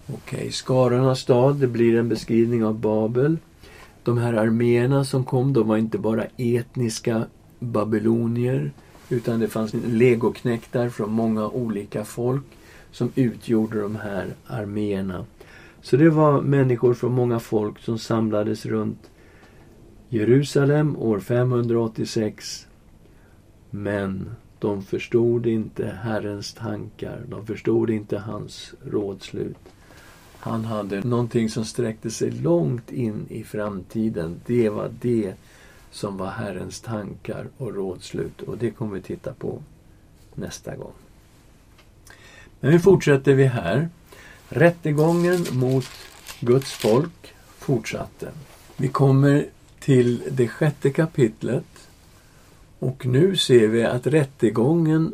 Okej, 0.07 0.37
okay, 0.37 0.51
skarornas 0.51 1.19
stad, 1.19 1.55
det 1.55 1.67
blir 1.67 1.99
en 1.99 2.09
beskrivning 2.09 2.65
av 2.65 2.79
Babel. 2.79 3.37
De 4.03 4.17
här 4.17 4.33
arméerna 4.33 5.05
som 5.05 5.23
kom, 5.23 5.53
de 5.53 5.67
var 5.67 5.77
inte 5.77 5.97
bara 5.97 6.25
etniska 6.37 7.25
babylonier 7.59 8.71
utan 9.09 9.39
det 9.39 9.47
fanns 9.47 9.73
legoknektar 9.73 10.89
från 10.89 11.11
många 11.11 11.47
olika 11.47 12.05
folk 12.05 12.43
som 12.91 13.11
utgjorde 13.15 13.81
de 13.81 13.95
här 13.95 14.35
arméerna. 14.47 15.25
Så 15.81 15.97
det 15.97 16.09
var 16.09 16.41
människor 16.41 16.93
från 16.93 17.13
många 17.13 17.39
folk 17.39 17.79
som 17.79 17.99
samlades 17.99 18.65
runt 18.65 19.09
Jerusalem 20.09 20.97
år 20.97 21.19
586. 21.19 22.67
Men 23.69 24.29
de 24.59 24.81
förstod 24.81 25.47
inte 25.47 25.99
Herrens 26.03 26.53
tankar. 26.53 27.21
De 27.29 27.45
förstod 27.45 27.89
inte 27.89 28.17
hans 28.17 28.73
rådslut. 28.85 29.57
Han 30.39 30.65
hade 30.65 31.01
någonting 31.01 31.49
som 31.49 31.65
sträckte 31.65 32.11
sig 32.11 32.31
långt 32.31 32.91
in 32.91 33.25
i 33.29 33.43
framtiden. 33.43 34.41
Det 34.45 34.69
var 34.69 34.91
det 35.01 35.33
som 35.91 36.17
var 36.17 36.29
Herrens 36.29 36.81
tankar 36.81 37.47
och 37.57 37.75
rådslut. 37.75 38.41
Och 38.41 38.57
det 38.57 38.71
kommer 38.71 38.95
vi 38.95 39.01
titta 39.01 39.33
på 39.33 39.61
nästa 40.35 40.75
gång. 40.75 40.93
Men 42.59 42.71
nu 42.71 42.79
fortsätter 42.79 43.33
vi 43.33 43.45
här. 43.45 43.89
Rättegången 44.49 45.45
mot 45.51 45.85
Guds 46.39 46.71
folk 46.71 47.33
fortsatte. 47.57 48.31
Vi 48.77 48.87
kommer 48.87 49.45
till 49.79 50.21
det 50.31 50.47
sjätte 50.47 50.89
kapitlet 50.89 51.89
och 52.79 53.05
nu 53.05 53.35
ser 53.35 53.67
vi 53.67 53.83
att 53.83 54.07
rättegången 54.07 55.13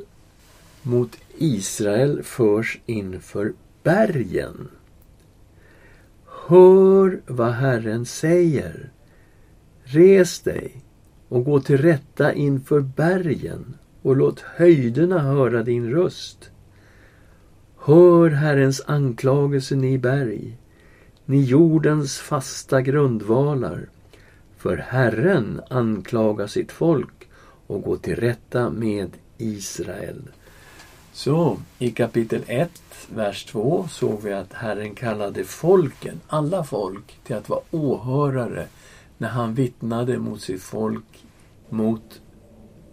mot 0.82 1.18
Israel 1.38 2.24
förs 2.24 2.80
inför 2.86 3.54
bergen. 3.84 4.68
Hör 6.48 7.22
vad 7.28 7.52
Herren 7.52 8.06
säger. 8.06 8.90
Res 9.84 10.40
dig 10.40 10.84
och 11.30 11.46
gå 11.46 11.60
till 11.60 11.78
rätta 11.78 12.34
inför 12.34 12.80
bergen 12.80 13.78
och 14.02 14.16
låt 14.16 14.40
höjderna 14.40 15.20
höra 15.20 15.64
din 15.64 15.90
röst. 15.90 16.50
Hör 17.78 18.30
Herrens 18.30 18.82
anklagelse, 18.86 19.76
ni 19.76 19.98
berg, 19.98 20.58
ni 21.26 21.44
jordens 21.44 22.20
fasta 22.20 22.82
grundvalar. 22.82 23.90
För 24.58 24.78
Herren 24.78 25.62
anklagar 25.70 26.48
sitt 26.48 26.72
folk 26.72 27.30
och 27.68 27.82
går 27.82 27.98
till 27.98 28.16
rätta 28.16 28.70
med 28.70 29.10
Israel. 29.38 30.22
Så 31.14 31.58
i 31.80 31.92
kapitel 31.92 32.44
1, 32.48 32.72
vers 33.10 33.46
2 33.46 33.88
såg 33.90 34.22
vi 34.22 34.34
att 34.34 34.54
Herren 34.54 34.96
kallade 34.96 35.44
folken, 35.44 36.22
alla 36.28 36.64
folk, 36.64 37.20
till 37.24 37.36
att 37.36 37.50
vara 37.50 37.62
åhörare 37.72 38.68
när 39.18 39.30
han 39.30 39.54
vittnade 39.54 40.18
mot 40.18 40.42
sitt 40.42 40.62
folk, 40.62 41.26
mot 41.70 42.22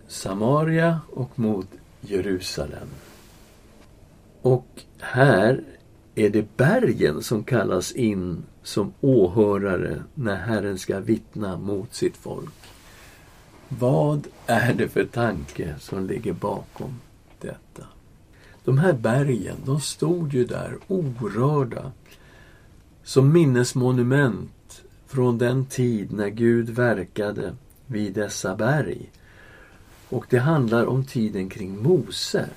Samaria 0.09 1.01
och 1.11 1.38
mot 1.38 1.69
Jerusalem. 2.01 2.88
Och 4.43 4.67
här 4.99 5.65
är 6.15 6.31
det 6.31 6.57
bergen 6.57 7.23
som 7.23 7.45
kallas 7.45 7.93
in 7.93 8.45
som 8.62 8.93
åhörare 9.01 10.03
när 10.15 10.37
Herren 10.37 10.79
ska 10.79 11.01
vittna 11.01 11.59
mot 11.59 11.95
sitt 11.95 12.17
folk. 12.17 12.55
Vad 13.69 14.27
är 14.47 14.75
det 14.75 14.88
för 14.88 15.05
tanke 15.05 15.75
som 15.79 16.07
ligger 16.07 16.33
bakom 16.33 17.01
detta? 17.41 17.87
De 18.64 18.79
här 18.79 18.92
bergen, 18.92 19.57
de 19.64 19.81
stod 19.81 20.35
ju 20.35 20.44
där 20.44 20.79
orörda 20.88 21.92
som 23.03 23.33
minnesmonument 23.33 24.83
från 25.07 25.38
den 25.38 25.66
tid 25.66 26.12
när 26.12 26.29
Gud 26.29 26.70
verkade 26.70 27.55
vid 27.87 28.14
dessa 28.14 28.57
berg. 28.57 29.11
Och 30.09 30.27
det 30.31 30.38
handlar 30.38 30.87
om 30.87 31.05
tiden 31.05 31.48
kring 31.48 31.83
Mose. 31.83 32.48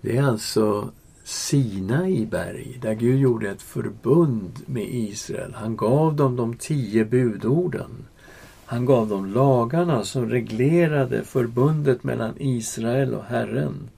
Det 0.00 0.16
är 0.16 0.22
alltså 0.22 0.90
Sinai 1.24 2.26
berg 2.26 2.78
där 2.82 2.94
Gud 2.94 3.20
gjorde 3.20 3.50
ett 3.50 3.62
förbund 3.62 4.52
med 4.66 4.86
Israel. 4.90 5.54
Han 5.54 5.76
gav 5.76 6.16
dem 6.16 6.36
de 6.36 6.54
tio 6.54 7.04
budorden. 7.04 7.90
Han 8.66 8.84
gav 8.84 9.08
dem 9.08 9.26
lagarna 9.26 10.04
som 10.04 10.30
reglerade 10.30 11.24
förbundet 11.24 12.04
mellan 12.04 12.34
Israel 12.38 13.14
och 13.14 13.24
Herren. 13.24 13.88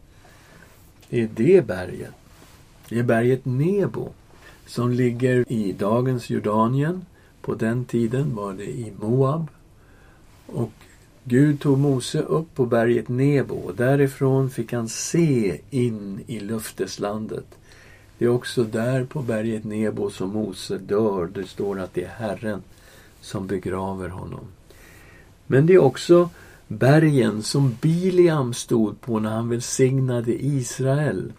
Det 1.11 1.23
är 1.23 1.29
det 1.35 1.67
berget. 1.67 2.15
Det 2.89 2.99
är 2.99 3.03
berget 3.03 3.45
Nebo 3.45 4.13
som 4.67 4.93
ligger 4.93 5.53
i 5.53 5.73
dagens 5.73 6.31
Jordanien. 6.31 7.07
På 7.41 7.55
den 7.55 7.85
tiden 7.85 8.35
var 8.35 8.53
det 8.53 8.71
i 8.71 8.93
Moab. 9.01 9.47
Och 10.47 10.73
Gud 11.25 11.61
tog 11.61 11.79
Mose 11.79 12.21
upp 12.21 12.55
på 12.55 12.67
berget 12.67 13.09
Nebo 13.09 13.55
och 13.55 13.75
därifrån 13.75 14.51
fick 14.51 14.73
han 14.73 14.89
se 14.89 15.61
in 15.71 16.21
i 16.27 16.41
löfteslandet. 16.41 17.47
Det 18.19 18.25
är 18.25 18.29
också 18.29 18.65
där 18.65 19.05
på 19.05 19.23
berget 19.23 19.65
Nebo 19.65 20.11
som 20.11 20.31
Mose 20.31 20.79
dör. 20.79 21.27
Det 21.35 21.47
står 21.47 21.81
att 21.81 21.95
det 21.95 22.05
är 22.05 22.09
Herren 22.09 22.63
som 23.21 23.47
begraver 23.47 24.09
honom. 24.09 24.45
Men 25.47 25.67
det 25.67 25.75
är 25.75 25.79
också 25.79 26.31
bergen 26.69 27.43
som 27.43 27.77
Biliam 27.81 28.55
stod 28.55 29.01
på 29.01 29.19
när 29.19 29.31
han 29.31 29.49
välsignade 29.49 30.45
Israel. 30.45 31.33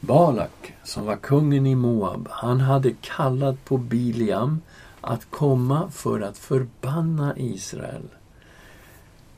Balak, 0.00 0.74
som 0.84 1.06
var 1.06 1.16
kungen 1.16 1.66
i 1.66 1.74
Moab, 1.74 2.28
han 2.30 2.60
hade 2.60 2.92
kallat 3.00 3.64
på 3.64 3.76
Biliam 3.76 4.60
att 5.00 5.30
komma 5.30 5.90
för 5.90 6.20
att 6.20 6.38
förbanna 6.38 7.34
Israel. 7.36 8.02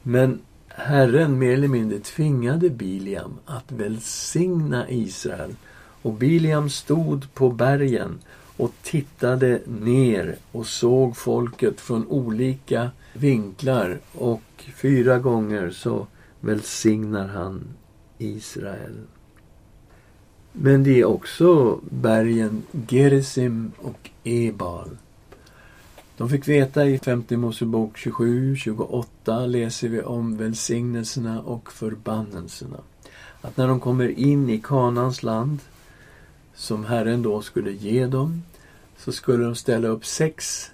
Men 0.03 0.41
Herren 0.69 1.39
mer 1.39 1.53
eller 1.53 1.69
mindre 1.69 1.99
tvingade 1.99 2.71
Biliam 2.71 3.39
att 3.47 3.73
välsigna 3.73 4.91
Israel. 4.91 5.55
Och 6.03 6.13
Biliam 6.13 6.71
stod 6.71 7.35
på 7.35 7.51
bergen 7.51 8.19
och 8.57 8.73
tittade 8.83 9.61
ner 9.67 10.37
och 10.53 10.67
såg 10.67 11.17
folket 11.17 11.81
från 11.81 12.07
olika 12.07 12.91
vinklar 13.13 13.99
och 14.13 14.65
fyra 14.75 15.19
gånger 15.19 15.71
så 15.71 16.07
välsignar 16.41 17.29
han 17.29 17.65
Israel. 18.19 18.97
Men 20.53 20.85
det 20.85 21.01
är 21.01 21.05
också 21.05 21.81
bergen 21.91 22.63
Gerizim 22.89 23.73
och 23.79 24.11
Ebal 24.25 24.97
de 26.21 26.29
fick 26.29 26.49
veta 26.49 26.87
i 26.87 26.99
50 26.99 27.37
Mosebok 27.37 27.97
27, 27.97 28.57
28 28.57 29.47
läser 29.47 29.89
vi 29.89 30.03
om 30.03 30.37
välsignelserna 30.37 31.41
och 31.41 31.73
förbannelserna. 31.73 32.81
Att 33.41 33.57
när 33.57 33.69
de 33.69 33.81
kommer 33.81 34.09
in 34.09 34.51
i 34.51 34.61
Kanans 34.65 35.23
land, 35.23 35.59
som 36.55 36.85
Herren 36.85 37.23
då 37.23 37.43
skulle 37.43 37.73
ge 37.73 38.07
dem, 38.07 38.43
så 38.97 39.13
skulle 39.13 39.45
de 39.45 39.55
ställa 39.55 39.89
upp 39.89 40.07
sex 40.07 40.71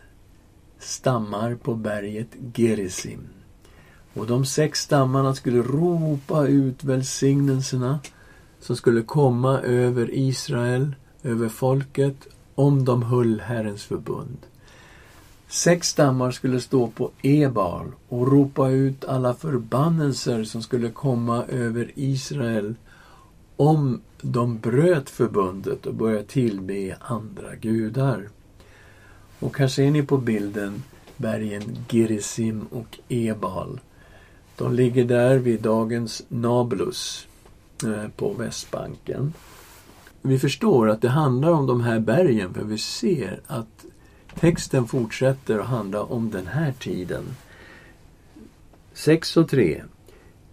stammar 0.78 1.54
på 1.54 1.74
berget 1.74 2.28
Gerizim. 2.54 3.28
Och 4.14 4.26
de 4.26 4.46
sex 4.46 4.80
stammarna 4.80 5.34
skulle 5.34 5.62
ropa 5.62 6.46
ut 6.46 6.84
välsignelserna 6.84 8.00
som 8.60 8.76
skulle 8.76 9.02
komma 9.02 9.60
över 9.60 10.14
Israel, 10.14 10.94
över 11.22 11.48
folket, 11.48 12.26
om 12.54 12.84
de 12.84 13.02
höll 13.02 13.40
Herrens 13.40 13.84
förbund. 13.84 14.38
Sex 15.48 15.88
stammar 15.88 16.30
skulle 16.30 16.60
stå 16.60 16.88
på 16.88 17.10
Ebal 17.22 17.86
och 18.08 18.32
ropa 18.32 18.68
ut 18.68 19.04
alla 19.04 19.34
förbannelser 19.34 20.44
som 20.44 20.62
skulle 20.62 20.90
komma 20.90 21.44
över 21.44 21.90
Israel 21.94 22.74
om 23.56 24.00
de 24.20 24.58
bröt 24.58 25.10
förbundet 25.10 25.86
och 25.86 25.94
började 25.94 26.24
tillbe 26.24 26.96
andra 27.00 27.54
gudar. 27.56 28.28
Och 29.40 29.58
här 29.58 29.68
ser 29.68 29.90
ni 29.90 30.02
på 30.02 30.16
bilden 30.16 30.82
bergen 31.16 31.62
Gerizim 31.88 32.66
och 32.70 32.98
Ebal. 33.08 33.80
De 34.56 34.74
ligger 34.74 35.04
där 35.04 35.38
vid 35.38 35.62
dagens 35.62 36.22
Nablus 36.28 37.28
eh, 37.84 38.08
på 38.16 38.32
Västbanken. 38.32 39.32
Vi 40.22 40.38
förstår 40.38 40.90
att 40.90 41.02
det 41.02 41.08
handlar 41.08 41.50
om 41.50 41.66
de 41.66 41.80
här 41.80 42.00
bergen 42.00 42.54
för 42.54 42.64
vi 42.64 42.78
ser 42.78 43.40
att 43.46 43.84
Texten 44.40 44.86
fortsätter 44.86 45.58
att 45.58 45.66
handla 45.66 46.02
om 46.02 46.30
den 46.30 46.46
här 46.46 46.72
tiden. 46.72 47.24
6 48.92 49.36
och 49.36 49.48
3. 49.48 49.82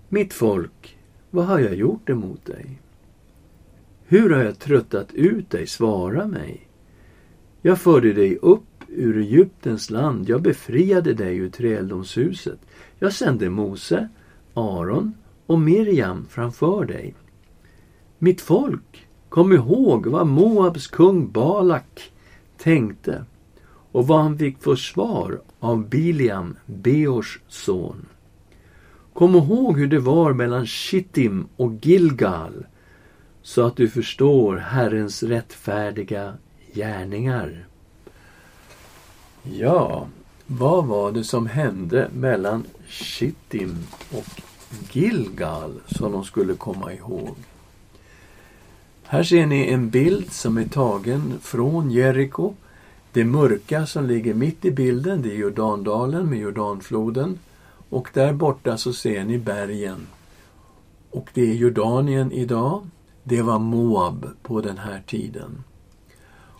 Mitt 0.10 0.34
folk, 0.34 0.98
vad 1.30 1.46
har 1.46 1.60
jag 1.60 1.76
gjort 1.76 2.10
emot 2.10 2.46
dig? 2.46 2.80
Hur 4.06 4.30
har 4.30 4.43
jag 4.43 4.60
tröttat 4.60 5.13
ut 5.13 5.50
dig? 5.50 5.67
Svara 5.67 6.28
mig. 6.28 6.67
Jag 7.62 7.80
förde 7.80 8.13
dig 8.13 8.38
upp 8.38 8.73
ur 8.96 9.18
Egyptens 9.18 9.90
land. 9.90 10.30
Jag 10.30 10.42
befriade 10.42 11.14
dig 11.14 11.38
ur 11.38 11.50
träldomshuset. 11.50 12.60
Jag 13.00 13.14
sände 13.14 13.50
Mose, 13.50 14.10
Aron 14.54 15.14
och 15.46 15.60
Miriam 15.60 16.26
framför 16.30 16.86
dig. 16.86 17.16
Mitt 18.20 18.42
folk, 18.42 19.08
kom 19.30 19.54
ihåg 19.54 20.08
vad 20.08 20.28
Moabs 20.28 20.88
kung 20.88 21.32
Balak 21.32 22.12
tänkte 22.58 23.26
och 23.92 24.08
vad 24.08 24.22
han 24.22 24.38
fick 24.38 24.64
för 24.64 24.76
svar 24.76 25.42
av 25.60 25.90
Biliam, 25.90 26.56
Beors 26.66 27.40
son. 27.48 28.06
Kom 29.14 29.36
ihåg 29.36 29.80
hur 29.80 29.88
det 29.88 30.00
var 30.00 30.34
mellan 30.34 30.68
Shittim 30.68 31.48
och 31.56 31.74
Gilgal 31.86 32.66
så 33.42 33.66
att 33.66 33.76
du 33.76 33.90
förstår 33.90 34.56
Herrens 34.56 35.24
rättfärdiga 35.24 36.34
gärningar. 36.74 37.68
Ja, 39.44 40.08
vad 40.48 40.86
var 40.86 41.12
det 41.12 41.24
som 41.24 41.48
hände 41.48 42.10
mellan 42.14 42.64
Shittim 42.88 43.78
och 44.12 44.42
Gilgal 44.92 45.82
som 45.86 46.12
de 46.12 46.24
skulle 46.24 46.54
komma 46.54 46.94
ihåg? 46.94 47.36
Här 49.04 49.24
ser 49.24 49.46
ni 49.46 49.68
en 49.68 49.90
bild 49.90 50.32
som 50.32 50.58
är 50.58 50.68
tagen 50.68 51.34
från 51.42 51.92
Jeriko 51.92 52.54
det 53.14 53.26
mörka 53.26 53.86
som 53.86 54.06
ligger 54.06 54.34
mitt 54.34 54.66
i 54.66 54.72
bilden, 54.72 55.22
det 55.22 55.32
är 55.32 55.36
Jordandalen 55.36 56.30
med 56.30 56.39
Jordanfloden. 56.39 57.39
Och 57.89 58.10
där 58.14 58.34
borta 58.34 58.78
så 58.78 58.94
ser 58.94 59.24
ni 59.24 59.38
bergen. 59.38 60.08
Och 61.10 61.30
det 61.34 61.41
är 61.41 61.54
Jordanien 61.54 62.32
idag. 62.32 62.88
Det 63.24 63.41
var 63.41 63.60
Moab 63.60 64.28
på 64.44 64.62
den 64.62 64.78
här 64.78 65.04
tiden. 65.08 65.64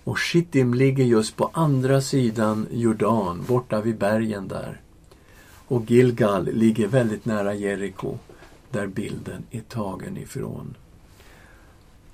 Och 0.04 0.20
Shittim 0.20 0.74
ligger 0.74 1.04
just 1.04 1.36
på 1.36 1.49
andra 1.54 2.01
sidan 2.01 2.68
Jordan, 2.72 3.43
borta 3.47 3.82
vid 3.82 3.97
bergen 3.97 4.47
där. 4.47 4.82
Och 5.68 5.91
Gilgal 5.91 6.45
ligger 6.45 6.88
väldigt 6.88 7.26
nära 7.26 7.54
Jeriko, 7.54 8.18
där 8.72 8.88
bilden 8.88 9.43
är 9.51 9.62
tagen 9.62 10.18
ifrån. 10.18 10.76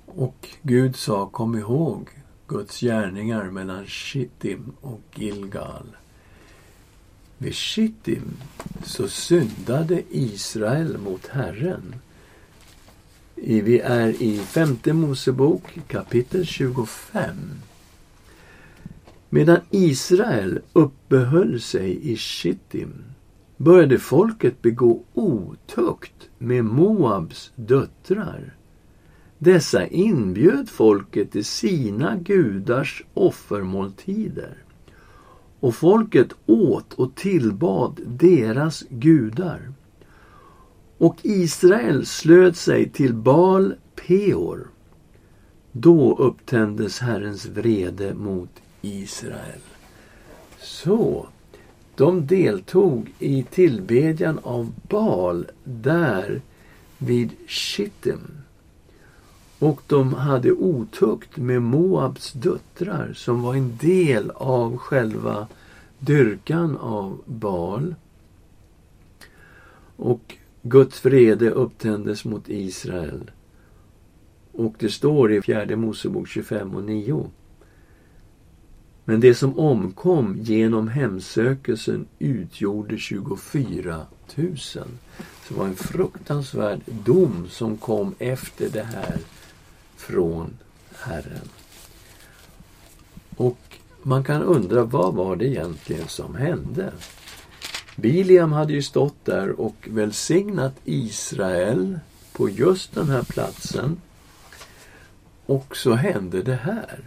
Och 0.06 0.48
Gud 0.62 0.96
sa, 0.96 1.26
kom 1.26 1.58
ihåg 1.58 2.08
Guds 2.46 2.80
gärningar 2.80 3.44
mellan 3.44 3.86
Shittim 3.86 4.72
och 4.80 5.02
Gilgal. 5.14 5.96
Vid 7.38 7.54
Shittim 7.54 8.36
så 8.84 9.08
syndade 9.08 10.02
Israel 10.10 10.98
mot 10.98 11.26
Herren. 11.26 11.94
Vi 13.34 13.80
är 13.80 14.22
i 14.22 14.38
femte 14.38 14.92
Mosebok 14.92 15.78
kapitel 15.88 16.46
25. 16.46 17.36
Medan 19.32 19.60
Israel 19.70 20.60
uppehöll 20.72 21.60
sig 21.60 22.12
i 22.12 22.16
Shittim 22.16 23.04
började 23.56 23.98
folket 23.98 24.62
begå 24.62 25.02
otukt 25.14 26.28
med 26.38 26.64
Moabs 26.64 27.52
döttrar. 27.56 28.54
Dessa 29.38 29.86
inbjöd 29.86 30.68
folket 30.68 31.32
till 31.32 31.44
sina 31.44 32.16
gudars 32.16 33.04
offermåltider. 33.14 34.54
Och 35.60 35.74
folket 35.74 36.28
åt 36.46 36.92
och 36.94 37.14
tillbad 37.14 38.00
deras 38.06 38.84
gudar. 38.88 39.72
Och 40.98 41.16
Israel 41.22 42.06
slöt 42.06 42.56
sig 42.56 42.88
till 42.88 43.14
Baal 43.14 43.74
Peor. 43.94 44.70
Då 45.72 46.18
upptändes 46.18 46.98
Herrens 46.98 47.46
vrede 47.46 48.14
mot 48.14 48.50
Israel. 48.82 49.60
Så, 50.58 51.26
de 51.94 52.26
deltog 52.26 53.12
i 53.18 53.42
tillbedjan 53.42 54.38
av 54.42 54.72
Baal 54.88 55.46
där 55.64 56.40
vid 56.98 57.30
Shittim. 57.46 58.40
Och 59.58 59.80
de 59.86 60.14
hade 60.14 60.52
otukt 60.52 61.36
med 61.36 61.62
Moabs 61.62 62.32
döttrar 62.32 63.12
som 63.12 63.42
var 63.42 63.54
en 63.54 63.76
del 63.76 64.30
av 64.30 64.76
själva 64.76 65.48
dyrkan 65.98 66.76
av 66.76 67.20
Baal. 67.24 67.94
Och 69.96 70.36
Guds 70.62 71.04
vrede 71.04 71.50
upptändes 71.50 72.24
mot 72.24 72.48
Israel. 72.48 73.30
Och 74.52 74.74
det 74.78 74.90
står 74.90 75.32
i 75.32 75.42
fjärde 75.42 75.76
Mosebok 75.76 76.28
25 76.28 76.74
och 76.74 76.84
9. 76.84 77.30
Men 79.10 79.20
det 79.20 79.34
som 79.34 79.58
omkom 79.58 80.38
genom 80.40 80.88
hemsökelsen 80.88 82.06
utgjorde 82.18 82.98
24 82.98 84.06
000. 84.36 84.58
Så 84.58 84.84
det 85.48 85.54
var 85.54 85.66
en 85.66 85.76
fruktansvärd 85.76 86.80
dom 86.86 87.48
som 87.50 87.76
kom 87.76 88.14
efter 88.18 88.68
det 88.68 88.82
här 88.82 89.18
från 89.96 90.50
Herren. 90.98 91.48
Och 93.36 93.58
man 94.02 94.24
kan 94.24 94.42
undra 94.42 94.84
vad 94.84 95.14
var 95.14 95.36
det 95.36 95.46
egentligen 95.46 96.08
som 96.08 96.34
hände? 96.34 96.92
Biliam 97.96 98.52
hade 98.52 98.72
ju 98.72 98.82
stått 98.82 99.24
där 99.24 99.60
och 99.60 99.88
välsignat 99.90 100.74
Israel 100.84 101.98
på 102.32 102.48
just 102.48 102.94
den 102.94 103.08
här 103.08 103.22
platsen. 103.22 104.00
Och 105.46 105.76
så 105.76 105.92
hände 105.94 106.42
det 106.42 106.60
här. 106.62 107.00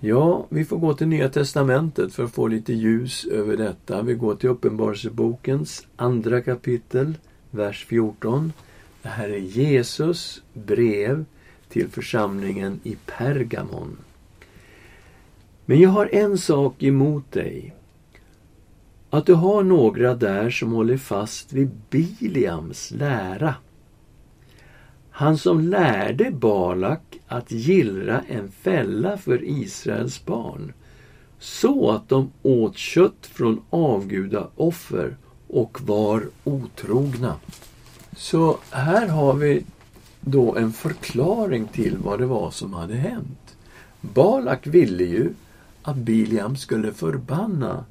Ja, 0.00 0.46
vi 0.48 0.64
får 0.64 0.78
gå 0.78 0.94
till 0.94 1.08
Nya 1.08 1.28
Testamentet 1.28 2.14
för 2.14 2.24
att 2.24 2.34
få 2.34 2.46
lite 2.46 2.72
ljus 2.72 3.24
över 3.24 3.56
detta. 3.56 4.02
Vi 4.02 4.14
går 4.14 4.34
till 4.34 4.48
Uppenbarelsebokens 4.48 5.86
andra 5.96 6.42
kapitel, 6.42 7.14
vers 7.50 7.86
14. 7.86 8.52
Det 9.02 9.08
här 9.08 9.28
är 9.28 9.38
Jesus 9.38 10.42
brev 10.52 11.24
till 11.68 11.88
församlingen 11.88 12.80
i 12.82 12.96
Pergamon. 13.06 13.96
Men 15.64 15.80
jag 15.80 15.90
har 15.90 16.08
en 16.12 16.38
sak 16.38 16.82
emot 16.82 17.32
dig. 17.32 17.74
Att 19.10 19.26
du 19.26 19.34
har 19.34 19.62
några 19.62 20.14
där 20.14 20.50
som 20.50 20.72
håller 20.72 20.96
fast 20.96 21.52
vid 21.52 21.70
Biliams 21.90 22.90
lära. 22.90 23.54
Han 25.18 25.38
som 25.38 25.60
lärde 25.60 26.30
Balak 26.30 27.18
att 27.26 27.50
gillra 27.50 28.20
en 28.28 28.50
fälla 28.50 29.18
för 29.18 29.44
Israels 29.44 30.24
barn 30.24 30.72
så 31.38 31.90
att 31.90 32.08
de 32.08 32.30
åt 32.42 32.76
kött 32.76 33.26
från 33.32 33.62
avgudaoffer 33.70 35.16
och 35.48 35.80
var 35.80 36.28
otrogna. 36.44 37.36
Så 38.16 38.58
här 38.70 39.08
har 39.08 39.34
vi 39.34 39.64
då 40.20 40.56
en 40.56 40.72
förklaring 40.72 41.66
till 41.66 41.96
vad 41.98 42.18
det 42.18 42.26
var 42.26 42.50
som 42.50 42.74
hade 42.74 42.94
hänt. 42.94 43.56
Balak 44.00 44.66
ville 44.66 45.04
ju 45.04 45.30
att 45.82 45.96
Biliam 45.96 46.56
skulle 46.56 46.92
förbanna 46.92 47.84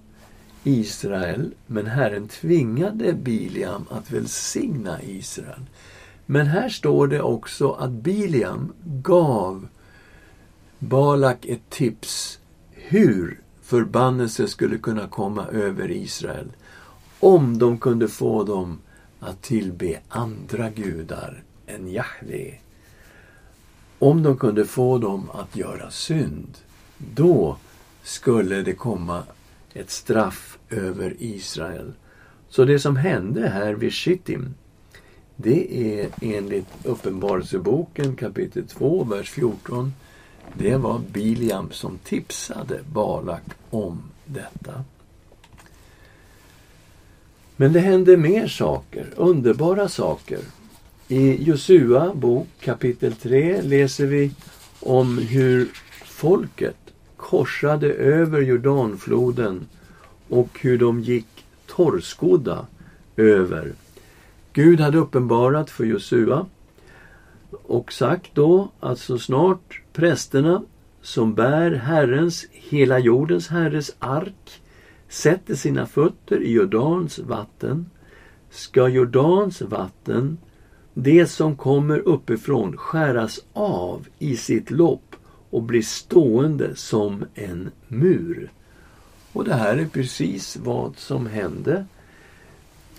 Israel, 0.63 1.53
men 1.67 1.85
Herren 1.85 2.27
tvingade 2.27 3.13
Biliam 3.13 3.85
att 3.89 4.11
välsigna 4.11 5.01
Israel. 5.01 5.61
Men 6.25 6.47
här 6.47 6.69
står 6.69 7.07
det 7.07 7.21
också 7.21 7.71
att 7.71 7.91
Biliam 7.91 8.73
gav 8.83 9.67
Balak 10.79 11.45
ett 11.45 11.69
tips 11.69 12.39
hur 12.71 13.39
förbannelse 13.61 14.47
skulle 14.47 14.77
kunna 14.77 15.07
komma 15.07 15.47
över 15.47 15.91
Israel 15.91 16.51
om 17.19 17.57
de 17.57 17.77
kunde 17.77 18.07
få 18.07 18.43
dem 18.43 18.79
att 19.19 19.41
tillbe 19.41 19.99
andra 20.09 20.69
gudar 20.69 21.43
än 21.67 21.91
Jahve. 21.91 22.53
Om 23.99 24.23
de 24.23 24.37
kunde 24.37 24.65
få 24.65 24.97
dem 24.97 25.29
att 25.33 25.55
göra 25.55 25.91
synd, 25.91 26.57
då 26.97 27.57
skulle 28.03 28.61
det 28.61 28.73
komma 28.73 29.23
ett 29.73 29.89
straff 29.89 30.57
över 30.69 31.15
Israel. 31.19 31.93
Så 32.49 32.65
det 32.65 32.79
som 32.79 32.95
hände 32.95 33.49
här 33.49 33.73
vid 33.73 33.93
Shittim, 33.93 34.53
det 35.35 35.91
är 36.01 36.09
enligt 36.21 36.67
Uppenbarelseboken 36.83 38.15
kapitel 38.15 38.67
2, 38.67 39.03
vers 39.03 39.29
14. 39.29 39.93
Det 40.53 40.75
var 40.75 41.01
Biliam 41.11 41.71
som 41.71 41.97
tipsade 41.97 42.79
Balak 42.93 43.43
om 43.69 44.01
detta. 44.25 44.83
Men 47.55 47.73
det 47.73 47.79
hände 47.79 48.17
mer 48.17 48.47
saker, 48.47 49.13
underbara 49.15 49.89
saker. 49.89 50.39
I 51.07 51.43
Josua 51.43 52.13
bok 52.15 52.47
kapitel 52.59 53.15
3 53.15 53.61
läser 53.61 54.05
vi 54.05 54.31
om 54.79 55.17
hur 55.17 55.69
folket 56.05 56.77
korsade 57.17 57.93
över 57.93 58.41
Jordanfloden 58.41 59.67
och 60.29 60.59
hur 60.61 60.77
de 60.77 61.01
gick 61.01 61.45
torrskodda 61.67 62.67
över. 63.17 63.73
Gud 64.55 64.79
hade 64.79 64.97
uppenbarat 64.97 65.69
för 65.69 65.85
Josua 65.85 66.45
och 67.51 67.93
sagt 67.93 68.35
då 68.35 68.71
att 68.79 68.99
så 68.99 69.17
snart 69.17 69.81
prästerna 69.93 70.63
som 71.01 71.33
bär 71.33 71.71
Herrens, 71.71 72.45
hela 72.51 72.99
jordens 72.99 73.47
Herres 73.47 73.95
ark 73.99 74.61
sätter 75.09 75.55
sina 75.55 75.85
fötter 75.85 76.41
i 76.41 76.51
Jordans 76.51 77.19
vatten 77.19 77.89
ska 78.49 78.87
Jordans 78.87 79.61
vatten, 79.61 80.37
det 80.93 81.27
som 81.27 81.55
kommer 81.55 81.99
uppifrån, 81.99 82.77
skäras 82.77 83.39
av 83.53 84.07
i 84.19 84.37
sitt 84.37 84.71
lopp 84.71 85.15
och 85.49 85.63
bli 85.63 85.83
stående 85.83 86.75
som 86.75 87.25
en 87.33 87.71
mur. 87.87 88.51
Och 89.33 89.43
det 89.43 89.53
här 89.53 89.77
är 89.77 89.85
precis 89.85 90.57
vad 90.57 90.97
som 90.97 91.27
hände. 91.27 91.85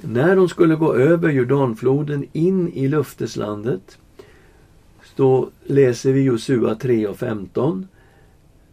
När 0.03 0.37
de 0.37 0.49
skulle 0.49 0.75
gå 0.75 0.95
över 0.95 1.31
Jordanfloden 1.31 2.27
in 2.33 2.73
i 2.73 2.89
löfteslandet 2.89 3.99
då 5.17 5.51
läser 5.65 6.13
vi 6.13 6.23
Josua 6.23 6.75
3 6.75 7.07
och 7.07 7.17
15. 7.17 7.89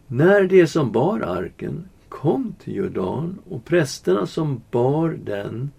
När 0.06 0.42
de 0.46 0.66
som 0.66 0.92
bar 0.92 1.20
arken 1.20 1.84
kom 2.08 2.54
till 2.64 2.76
Jordan 2.76 3.38
och 3.48 3.64
prästerna 3.64 4.26
som 4.26 4.60
bar 4.70 5.18
den 5.24 5.70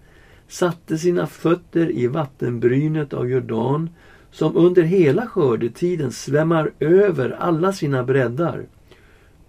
satte 0.48 0.98
sina 0.98 1.26
fötter 1.26 1.90
i 1.90 2.06
vattenbrynet 2.06 3.12
av 3.12 3.30
Jordan 3.30 3.90
som 4.30 4.56
under 4.56 4.82
hela 4.82 5.26
skördetiden 5.26 6.12
svämmar 6.12 6.70
över 6.80 7.30
alla 7.30 7.72
sina 7.72 8.04
breddar. 8.04 8.66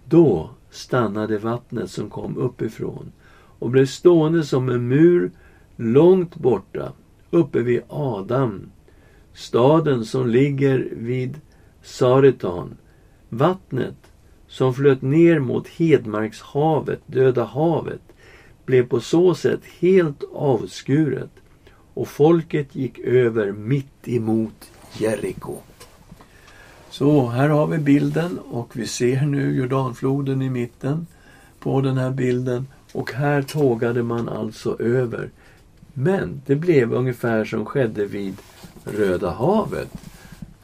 Då 0.04 0.50
stannade 0.70 1.38
vattnet 1.38 1.90
som 1.90 2.10
kom 2.10 2.36
uppifrån 2.36 3.12
och 3.58 3.70
blev 3.70 3.86
stående 3.86 4.42
som 4.42 4.68
en 4.68 4.88
mur 4.88 5.30
långt 5.78 6.36
borta, 6.36 6.92
uppe 7.30 7.62
vid 7.62 7.82
Adam, 7.88 8.70
staden 9.34 10.04
som 10.04 10.28
ligger 10.28 10.88
vid 10.92 11.40
Saretan. 11.82 12.76
Vattnet 13.28 13.96
som 14.48 14.74
flöt 14.74 15.02
ner 15.02 15.38
mot 15.38 15.68
Hedmarkshavet, 15.68 17.00
Döda 17.06 17.44
havet, 17.44 18.00
blev 18.64 18.88
på 18.88 19.00
så 19.00 19.34
sätt 19.34 19.60
helt 19.80 20.24
avskuret 20.32 21.30
och 21.94 22.08
folket 22.08 22.74
gick 22.74 22.98
över 22.98 23.52
mitt 23.52 24.08
emot 24.08 24.70
Jeriko. 24.98 25.56
Så 26.90 27.28
här 27.28 27.48
har 27.48 27.66
vi 27.66 27.78
bilden 27.78 28.38
och 28.38 28.76
vi 28.76 28.86
ser 28.86 29.20
nu 29.20 29.56
Jordanfloden 29.56 30.42
i 30.42 30.50
mitten 30.50 31.06
på 31.58 31.80
den 31.80 31.98
här 31.98 32.10
bilden 32.10 32.66
och 32.92 33.12
här 33.12 33.42
tågade 33.42 34.02
man 34.02 34.28
alltså 34.28 34.82
över. 34.82 35.30
Men 36.00 36.42
det 36.46 36.56
blev 36.56 36.92
ungefär 36.92 37.44
som 37.44 37.66
skedde 37.66 38.06
vid 38.06 38.36
Röda 38.84 39.30
havet. 39.30 39.88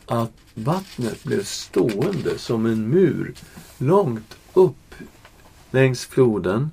Att 0.06 0.32
vattnet 0.54 1.24
blev 1.24 1.42
stående 1.42 2.38
som 2.38 2.66
en 2.66 2.88
mur 2.88 3.34
långt 3.78 4.36
upp 4.52 4.94
längs 5.70 6.06
floden 6.06 6.70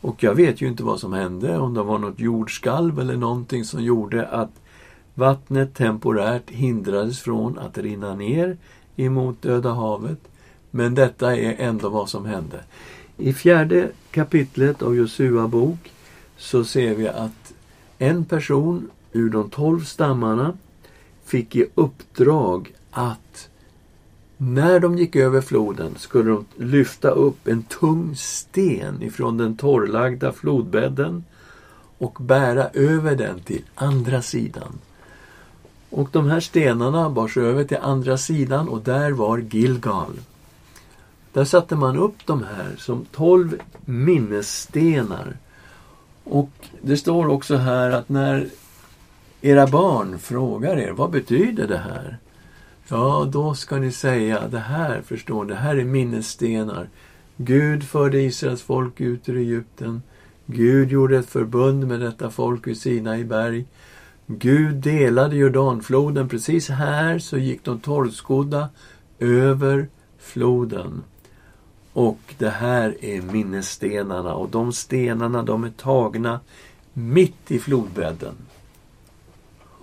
Och 0.00 0.22
jag 0.22 0.34
vet 0.34 0.60
ju 0.60 0.68
inte 0.68 0.82
vad 0.82 1.00
som 1.00 1.12
hände, 1.12 1.58
om 1.58 1.74
det 1.74 1.82
var 1.82 1.98
något 1.98 2.20
jordskalv 2.20 3.00
eller 3.00 3.16
någonting 3.16 3.64
som 3.64 3.82
gjorde 3.82 4.26
att 4.26 4.60
vattnet 5.14 5.74
temporärt 5.74 6.50
hindrades 6.50 7.20
från 7.20 7.58
att 7.58 7.78
rinna 7.78 8.14
ner 8.14 8.56
emot 8.96 9.42
Döda 9.42 9.72
havet. 9.72 10.18
Men 10.70 10.94
detta 10.94 11.36
är 11.36 11.56
ändå 11.58 11.88
vad 11.88 12.08
som 12.08 12.26
hände. 12.26 12.60
I 13.16 13.32
fjärde 13.32 13.88
kapitlet 14.10 14.82
av 14.82 14.96
Josua 14.96 15.48
bok 15.48 15.92
så 16.36 16.64
ser 16.64 16.94
vi 16.94 17.08
att 17.08 17.39
en 18.00 18.24
person 18.24 18.90
ur 19.12 19.30
de 19.30 19.50
tolv 19.50 19.84
stammarna 19.84 20.52
fick 21.24 21.56
i 21.56 21.66
uppdrag 21.74 22.74
att 22.90 23.48
när 24.36 24.80
de 24.80 24.98
gick 24.98 25.16
över 25.16 25.40
floden 25.40 25.94
skulle 25.98 26.30
de 26.30 26.44
lyfta 26.56 27.08
upp 27.10 27.48
en 27.48 27.62
tung 27.62 28.16
sten 28.16 29.02
ifrån 29.02 29.36
den 29.36 29.56
torrlagda 29.56 30.32
flodbädden 30.32 31.24
och 31.98 32.16
bära 32.20 32.68
över 32.68 33.16
den 33.16 33.40
till 33.40 33.62
andra 33.74 34.22
sidan. 34.22 34.78
Och 35.90 36.08
de 36.12 36.30
här 36.30 36.40
stenarna 36.40 37.10
bars 37.10 37.36
över 37.36 37.64
till 37.64 37.78
andra 37.82 38.18
sidan 38.18 38.68
och 38.68 38.82
där 38.82 39.10
var 39.10 39.38
Gilgal. 39.38 40.12
Där 41.32 41.44
satte 41.44 41.76
man 41.76 41.96
upp 41.96 42.26
de 42.26 42.42
här 42.42 42.74
som 42.78 43.04
tolv 43.04 43.60
minnesstenar. 43.84 45.36
Och 46.30 46.50
det 46.82 46.96
står 46.96 47.28
också 47.28 47.56
här 47.56 47.90
att 47.90 48.08
när 48.08 48.48
era 49.40 49.66
barn 49.66 50.18
frågar 50.18 50.76
er, 50.76 50.90
vad 50.90 51.10
betyder 51.10 51.68
det 51.68 51.78
här? 51.78 52.18
Ja, 52.88 53.28
då 53.32 53.54
ska 53.54 53.76
ni 53.76 53.92
säga, 53.92 54.48
det 54.48 54.58
här 54.58 55.02
förstår 55.02 55.44
det 55.44 55.54
här 55.54 55.76
är 55.76 55.84
minnesstenar. 55.84 56.88
Gud 57.36 57.84
förde 57.84 58.20
Israels 58.20 58.62
folk 58.62 59.00
ut 59.00 59.28
ur 59.28 59.36
Egypten. 59.36 60.02
Gud 60.46 60.90
gjorde 60.90 61.18
ett 61.18 61.28
förbund 61.28 61.86
med 61.86 62.00
detta 62.00 62.30
folk 62.30 62.66
vid 62.66 62.76
Sinai 62.76 63.24
berg. 63.24 63.66
Gud 64.26 64.74
delade 64.74 65.36
Jordanfloden. 65.36 66.28
Precis 66.28 66.68
här 66.68 67.18
så 67.18 67.38
gick 67.38 67.64
de 67.64 67.80
torrskodda 67.80 68.68
över 69.18 69.88
floden. 70.18 71.02
Och 71.92 72.34
det 72.38 72.50
här 72.50 73.04
är 73.04 73.22
minnesstenarna 73.22 74.34
och 74.34 74.48
de 74.48 74.72
stenarna 74.72 75.42
de 75.42 75.64
är 75.64 75.70
tagna 75.70 76.40
mitt 76.92 77.50
i 77.50 77.58
flodbädden. 77.58 78.34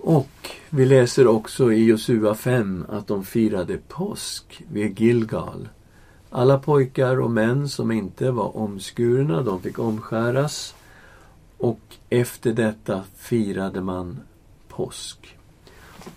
Och 0.00 0.50
vi 0.70 0.86
läser 0.86 1.26
också 1.26 1.72
i 1.72 1.84
Josua 1.84 2.34
5 2.34 2.86
att 2.88 3.06
de 3.06 3.24
firade 3.24 3.78
påsk 3.88 4.62
vid 4.72 5.00
Gilgal. 5.00 5.68
Alla 6.30 6.58
pojkar 6.58 7.20
och 7.20 7.30
män 7.30 7.68
som 7.68 7.90
inte 7.90 8.30
var 8.30 8.56
omskurna, 8.56 9.42
de 9.42 9.62
fick 9.62 9.78
omskäras. 9.78 10.74
Och 11.58 11.80
efter 12.10 12.52
detta 12.52 13.04
firade 13.16 13.80
man 13.80 14.18
påsk. 14.68 15.36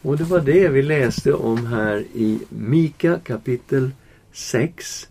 Och 0.01 0.17
det 0.17 0.23
var 0.23 0.39
det 0.39 0.67
vi 0.67 0.81
läste 0.81 1.33
om 1.33 1.65
här 1.65 2.05
i 2.13 2.39
Mika 2.49 3.19
kapitel 3.19 3.91
6. 4.31 5.07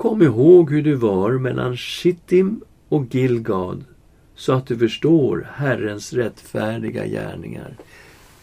Kom 0.00 0.22
ihåg 0.22 0.70
hur 0.70 0.82
du 0.82 0.94
var 0.94 1.32
mellan 1.32 1.76
Shittim 1.76 2.60
och 2.88 3.14
Gilgad 3.14 3.84
så 4.34 4.52
att 4.52 4.66
du 4.66 4.78
förstår 4.78 5.48
Herrens 5.54 6.12
rättfärdiga 6.12 7.06
gärningar. 7.06 7.76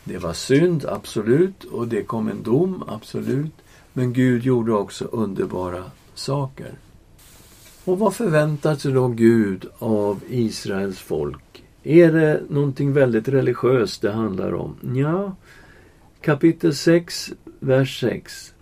Det 0.04 0.18
var 0.18 0.34
synd, 0.34 0.86
absolut, 0.86 1.64
och 1.64 1.88
det 1.88 2.04
kom 2.04 2.28
en 2.28 2.44
dom, 2.44 2.84
absolut. 2.88 3.54
Men 3.94 4.14
Gud 4.14 4.44
gjorde 4.44 4.74
också 4.74 5.06
underbara 5.06 5.84
saker. 6.14 6.72
Och 7.86 8.00
vad 8.00 8.16
förväntar 8.16 8.76
sig 8.76 8.92
då 8.92 9.08
Gud 9.08 9.66
av 9.80 10.20
Israels 10.30 11.00
folk? 11.00 11.64
Är 11.84 12.12
det 12.12 12.42
någonting 12.50 12.94
väldigt 12.94 13.28
religiöst 13.28 14.02
det 14.02 14.12
handlar 14.12 14.54
om? 14.54 14.76
Ja, 14.96 15.36
kapitel 16.22 16.76
6, 16.76 17.34
vers 17.60 18.00
6. 18.00 18.54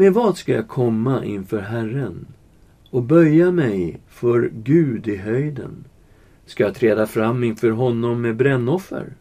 Med 0.00 0.12
vad 0.12 0.36
ska 0.36 0.52
jag 0.52 0.68
komma 0.68 1.24
inför 1.24 1.60
Herren 1.60 2.26
och 2.90 3.02
böja 3.02 3.50
mig 3.50 4.00
för 4.08 4.50
Gud 4.54 5.08
i 5.08 5.16
höjden? 5.16 5.84
Ska 6.46 6.64
jag 6.64 6.74
träda 6.74 7.06
fram 7.06 7.44
inför 7.44 7.70
honom 7.70 8.20
med 8.20 8.36
brännoffer? 8.36 9.16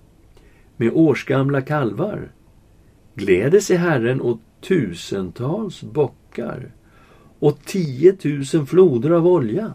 Med 0.75 0.91
årsgamla 0.93 1.61
kalvar? 1.61 2.31
Gläder 3.15 3.59
sig 3.59 3.77
Herren 3.77 4.21
åt 4.21 4.39
tusentals 4.61 5.83
bockar 5.83 6.71
och 7.39 7.59
tiotusen 7.65 8.65
floder 8.65 9.09
av 9.09 9.27
olja? 9.27 9.73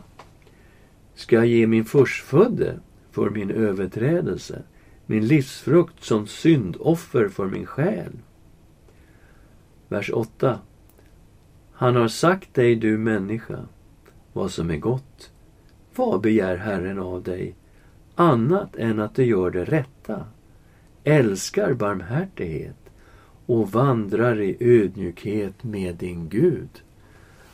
Ska 1.14 1.36
jag 1.36 1.46
ge 1.46 1.66
min 1.66 1.84
förstfödde 1.84 2.80
för 3.10 3.30
min 3.30 3.50
överträdelse, 3.50 4.62
min 5.06 5.26
livsfrukt 5.26 6.04
som 6.04 6.26
syndoffer 6.26 7.28
för 7.28 7.46
min 7.46 7.66
själ? 7.66 8.12
Vers 9.88 10.10
8. 10.14 10.58
Han 11.72 11.96
har 11.96 12.08
sagt 12.08 12.54
dig, 12.54 12.74
du 12.74 12.98
människa, 12.98 13.58
vad 14.32 14.50
som 14.50 14.70
är 14.70 14.76
gott. 14.76 15.30
Vad 15.94 16.20
begär 16.20 16.56
Herren 16.56 16.98
av 16.98 17.22
dig 17.22 17.54
annat 18.14 18.76
än 18.76 19.00
att 19.00 19.14
du 19.14 19.24
gör 19.24 19.50
det 19.50 19.64
rätta, 19.64 20.26
älskar 21.04 21.72
barmhärtighet 21.72 22.76
och 23.46 23.72
vandrar 23.72 24.40
i 24.40 24.56
ödmjukhet 24.60 25.64
med 25.64 25.94
din 25.94 26.28
Gud? 26.28 26.82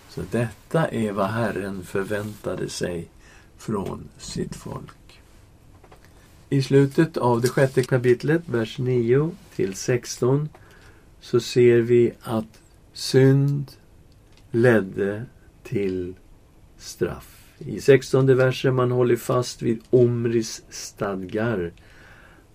Så 0.09 0.23
detta 0.31 0.89
är 0.89 1.13
vad 1.13 1.31
Herren 1.31 1.83
förväntade 1.83 2.69
sig 2.69 3.09
från 3.57 4.09
sitt 4.19 4.57
folk. 4.57 5.21
I 6.49 6.63
slutet 6.63 7.17
av 7.17 7.41
det 7.41 7.49
sjätte 7.49 7.83
kapitlet, 7.83 8.43
vers 8.47 8.79
9 8.79 9.31
till 9.57 9.75
16, 9.75 10.49
så 11.21 11.41
ser 11.41 11.79
vi 11.79 12.13
att 12.23 12.61
synd 12.93 13.73
ledde 14.51 15.23
till 15.63 16.15
straff. 16.77 17.55
I 17.59 17.81
16 17.81 18.37
versen 18.37 18.75
man 18.75 18.91
håller 18.91 19.17
fast 19.17 19.63
vid 19.63 19.81
Omris 19.91 20.63
stadgar. 20.71 21.73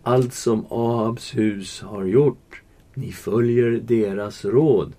Allt 0.04 0.34
som 0.34 0.66
Ahabs 0.70 1.36
hus 1.36 1.82
har 1.82 2.06
gjort, 2.06 2.62
ni 2.94 3.12
följer 3.12 3.72
deras 3.72 4.46
råd. 4.46 4.94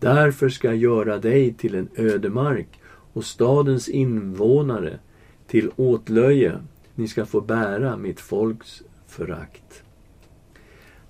Därför 0.00 0.48
ska 0.48 0.68
jag 0.68 0.76
göra 0.76 1.18
dig 1.18 1.54
till 1.54 1.74
en 1.74 1.88
ödemark 1.94 2.68
och 3.12 3.24
stadens 3.24 3.88
invånare 3.88 4.98
till 5.46 5.70
åtlöje. 5.76 6.58
Ni 6.94 7.08
ska 7.08 7.26
få 7.26 7.40
bära 7.40 7.96
mitt 7.96 8.20
folks 8.20 8.82
förakt. 9.06 9.82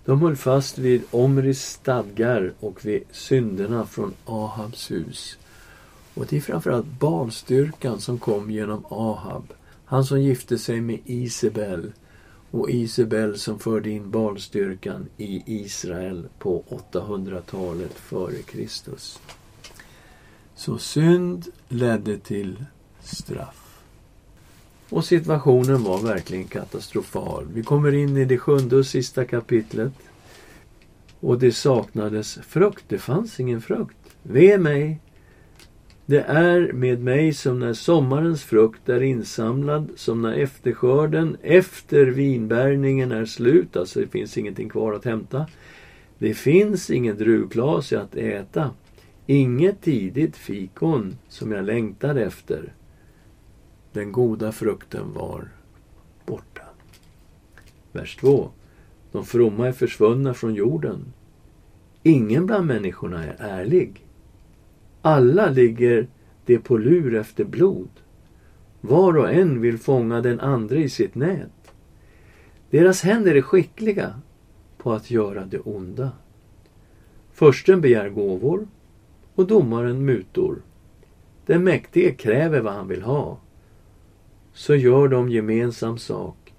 De 0.09 0.23
höll 0.23 0.37
fast 0.37 0.79
vid 0.79 1.03
Omris 1.11 1.63
stadgar 1.63 2.53
och 2.61 2.87
vid 2.87 3.03
synderna 3.11 3.87
från 3.87 4.15
Ahabs 4.25 4.91
hus. 4.91 5.39
Och 6.15 6.27
det 6.27 6.37
är 6.37 6.41
framförallt 6.41 6.87
barnstyrkan 6.87 8.01
som 8.01 8.19
kom 8.19 8.51
genom 8.51 8.85
Ahab. 8.89 9.53
Han 9.85 10.05
som 10.05 10.23
gifte 10.23 10.59
sig 10.59 10.81
med 10.81 10.99
Isabel 11.05 11.93
och 12.51 12.71
Isabel 12.71 13.39
som 13.39 13.59
förde 13.59 13.91
in 13.91 14.11
barnstyrkan 14.11 15.09
i 15.17 15.43
Israel 15.47 16.29
på 16.39 16.65
800-talet 16.93 17.95
före 17.95 18.43
Kristus. 18.43 19.19
Så 20.55 20.79
synd 20.79 21.47
ledde 21.69 22.19
till 22.19 22.65
straff. 23.01 23.58
Och 24.91 25.05
situationen 25.05 25.85
var 25.85 26.03
verkligen 26.03 26.45
katastrofal. 26.45 27.47
Vi 27.53 27.63
kommer 27.63 27.95
in 27.95 28.17
i 28.17 28.25
det 28.25 28.39
sjunde 28.39 28.77
och 28.77 28.87
sista 28.87 29.25
kapitlet. 29.25 29.93
Och 31.21 31.39
det 31.39 31.53
saknades 31.53 32.35
frukt. 32.35 32.85
Det 32.89 32.99
fanns 32.99 33.41
ingen 33.41 33.61
frukt. 33.61 33.97
Ve 34.23 34.59
mig, 34.59 35.01
det 36.07 36.21
är 36.21 36.73
med 36.73 37.03
mig 37.03 37.33
som 37.33 37.59
när 37.59 37.73
sommarens 37.73 38.43
frukt 38.43 38.89
är 38.89 39.03
insamlad, 39.03 39.91
som 39.97 40.23
när 40.23 40.33
efterskörden 40.33 41.37
efter 41.43 42.07
vinbärningen 42.07 43.13
är 43.13 43.25
slut, 43.25 43.77
alltså 43.77 44.01
det 44.01 44.07
finns 44.07 44.39
ingenting 44.39 44.69
kvar 44.69 44.93
att 44.93 45.05
hämta. 45.05 45.47
Det 46.19 46.35
finns 46.35 46.91
ingen 46.91 47.17
druvklas 47.17 47.93
att 47.93 48.17
äta, 48.17 48.71
inget 49.27 49.83
tidigt 49.83 50.37
fikon 50.37 51.17
som 51.29 51.53
jag 51.53 51.65
längtade 51.65 52.25
efter. 52.25 52.73
Den 53.93 54.13
goda 54.13 54.53
frukten 54.53 55.13
var 55.13 55.49
borta. 56.27 56.63
Vers 57.93 58.17
2. 58.17 58.51
De 59.13 59.25
fromma 59.25 59.69
är 59.69 59.73
försvunna 59.73 60.35
från 60.35 60.55
jorden. 60.55 61.13
Ingen 62.03 62.47
bland 62.47 62.67
människorna 62.67 63.25
är 63.25 63.37
ärlig. 63.39 64.07
Alla 65.03 65.51
ligger 65.51 66.07
de 66.47 66.59
på 66.59 66.77
lur 66.77 67.15
efter 67.15 67.45
blod. 67.45 67.89
Var 68.81 69.17
och 69.17 69.33
en 69.33 69.61
vill 69.61 69.79
fånga 69.79 70.21
den 70.21 70.41
andra 70.41 70.77
i 70.77 70.89
sitt 70.89 71.15
nät. 71.15 71.73
Deras 72.71 73.03
händer 73.03 73.35
är 73.35 73.43
skickliga 73.43 74.21
på 74.79 74.93
att 74.93 75.11
göra 75.11 75.45
det 75.45 75.59
onda. 75.59 76.11
Försten 77.33 77.81
begär 77.81 78.09
gåvor 78.09 78.69
och 79.35 79.47
domaren 79.47 80.05
mutor. 80.05 80.63
Den 81.47 81.65
mäktige 81.65 82.15
kräver 82.15 82.61
vad 82.61 82.73
han 82.73 82.89
vill 82.89 83.03
ha. 83.03 83.39
Så 84.59 84.75
gör 84.75 85.09
de 85.09 85.29
gemensam 85.29 85.99
sak. 85.99 86.53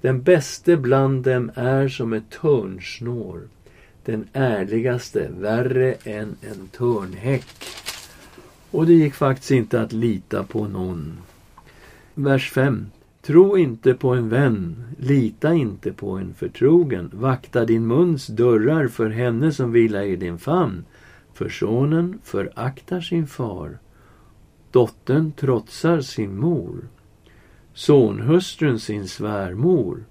Den 0.00 0.22
bäste 0.22 0.76
bland 0.76 1.24
dem 1.24 1.50
är 1.54 1.88
som 1.88 2.12
ett 2.12 2.30
törnsnår. 2.30 3.40
Den 4.04 4.28
ärligaste 4.32 5.30
värre 5.38 5.92
än 6.04 6.36
en 6.40 6.68
törnhäck. 6.68 7.46
Och 8.70 8.86
det 8.86 8.92
gick 8.92 9.14
faktiskt 9.14 9.50
inte 9.50 9.80
att 9.80 9.92
lita 9.92 10.42
på 10.42 10.68
någon. 10.68 11.18
Vers 12.14 12.50
5. 12.50 12.86
Tro 13.22 13.58
inte 13.58 13.94
på 13.94 14.14
en 14.14 14.28
vän, 14.28 14.84
lita 14.98 15.54
inte 15.54 15.92
på 15.92 16.10
en 16.10 16.34
förtrogen. 16.34 17.10
Vakta 17.14 17.64
din 17.64 17.86
muns 17.86 18.26
dörrar 18.26 18.88
för 18.88 19.10
henne 19.10 19.52
som 19.52 19.72
vilar 19.72 20.02
i 20.02 20.16
din 20.16 20.38
famn. 20.38 20.84
För 21.34 21.48
sonen 21.48 22.18
föraktar 22.24 23.00
sin 23.00 23.26
far. 23.26 23.78
Dottern 24.70 25.32
trotsar 25.32 26.00
sin 26.00 26.38
mor. 26.38 26.88
Sonhustrun 27.76 28.80
sin 28.80 29.08
svärmor. 29.08 30.04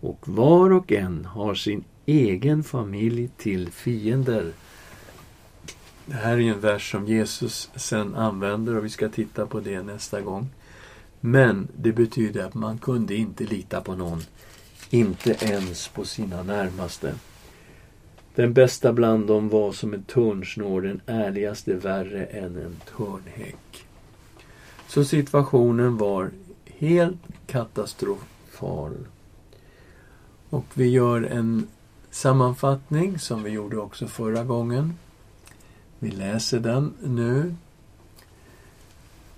Och 0.00 0.28
var 0.28 0.72
och 0.72 0.92
en 0.92 1.24
har 1.24 1.54
sin 1.54 1.84
egen 2.06 2.64
familj 2.64 3.28
till 3.36 3.70
fiender. 3.70 4.52
Det 6.06 6.14
här 6.14 6.32
är 6.32 6.40
en 6.40 6.60
vers 6.60 6.90
som 6.90 7.06
Jesus 7.06 7.70
sen 7.74 8.14
använder 8.14 8.76
och 8.76 8.84
vi 8.84 8.88
ska 8.88 9.08
titta 9.08 9.46
på 9.46 9.60
det 9.60 9.82
nästa 9.82 10.20
gång. 10.20 10.48
Men 11.20 11.68
det 11.76 11.92
betyder 11.92 12.44
att 12.44 12.54
man 12.54 12.78
kunde 12.78 13.14
inte 13.14 13.44
lita 13.44 13.80
på 13.80 13.94
någon. 13.94 14.22
Inte 14.90 15.36
ens 15.40 15.88
på 15.88 16.04
sina 16.04 16.42
närmaste. 16.42 17.14
Den 18.34 18.52
bästa 18.52 18.92
bland 18.92 19.26
dem 19.26 19.48
var 19.48 19.72
som 19.72 19.94
en 19.94 20.02
törnsnår, 20.02 20.82
den 20.82 21.00
ärligaste 21.06 21.74
värre 21.74 22.24
än 22.24 22.56
en 22.56 22.76
törnhäck. 22.96 23.86
Så 24.88 25.04
situationen 25.04 25.96
var 25.96 26.30
helt 26.80 27.18
katastrofal. 27.46 28.96
Och 30.50 30.64
vi 30.74 30.88
gör 30.88 31.22
en 31.22 31.68
sammanfattning 32.10 33.18
som 33.18 33.42
vi 33.42 33.50
gjorde 33.50 33.76
också 33.76 34.06
förra 34.06 34.44
gången. 34.44 34.94
Vi 35.98 36.10
läser 36.10 36.60
den 36.60 36.94
nu. 37.02 37.54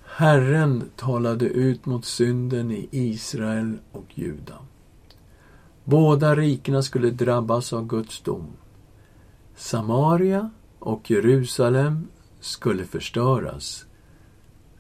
Herren 0.05 0.85
talade 0.97 1.45
ut 1.45 1.87
mot 1.87 2.05
synden 2.05 2.71
i 2.71 2.89
Israel 2.91 3.79
och 3.93 4.07
Juda. 4.15 4.59
Båda 5.85 6.35
rikena 6.35 6.83
skulle 6.83 7.11
drabbas 7.11 7.73
av 7.73 7.87
Guds 7.87 8.21
dom. 8.21 8.47
Samaria 9.57 10.51
och 10.79 11.11
Jerusalem 11.11 12.09
skulle 12.41 12.85
förstöras. 12.85 13.87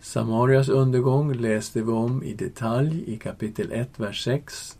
Samarias 0.02 0.68
undergång 0.68 1.32
läste 1.32 1.82
vi 1.82 1.90
om 1.90 2.22
i 2.22 2.34
detalj 2.34 3.04
i 3.06 3.16
kapitel 3.16 3.72
1, 3.72 4.00
vers 4.00 4.24
6 4.24 4.78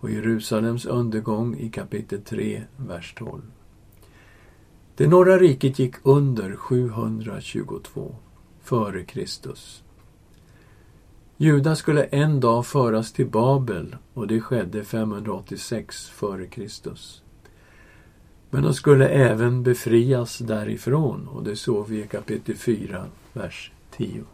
och 0.00 0.10
Jerusalems 0.10 0.86
undergång 0.86 1.56
i 1.56 1.68
kapitel 1.68 2.22
3, 2.22 2.62
vers 2.76 3.14
12. 3.18 3.42
Det 4.96 5.06
norra 5.06 5.38
riket 5.38 5.78
gick 5.78 5.94
under 6.02 6.56
722 6.56 8.14
före 8.62 9.04
Kristus. 9.04 9.82
Juda 11.36 11.76
skulle 11.76 12.04
en 12.04 12.40
dag 12.40 12.66
föras 12.66 13.12
till 13.12 13.26
Babel 13.26 13.96
och 14.14 14.26
det 14.26 14.40
skedde 14.40 14.84
586 14.84 16.12
f.Kr. 16.14 16.68
Men 18.50 18.62
de 18.62 18.74
skulle 18.74 19.08
även 19.08 19.62
befrias 19.62 20.38
därifrån 20.38 21.28
och 21.28 21.42
det 21.42 21.56
såg 21.56 21.88
vi 21.88 22.02
i 22.02 22.06
kapitel 22.06 22.56
4, 22.56 23.04
vers 23.32 23.72
10. 23.90 24.24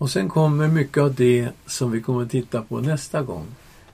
Och 0.00 0.10
sen 0.10 0.28
kommer 0.28 0.68
mycket 0.68 1.02
av 1.02 1.14
det 1.14 1.48
som 1.66 1.90
vi 1.90 2.00
kommer 2.00 2.22
att 2.22 2.30
titta 2.30 2.62
på 2.62 2.80
nästa 2.80 3.22
gång. 3.22 3.46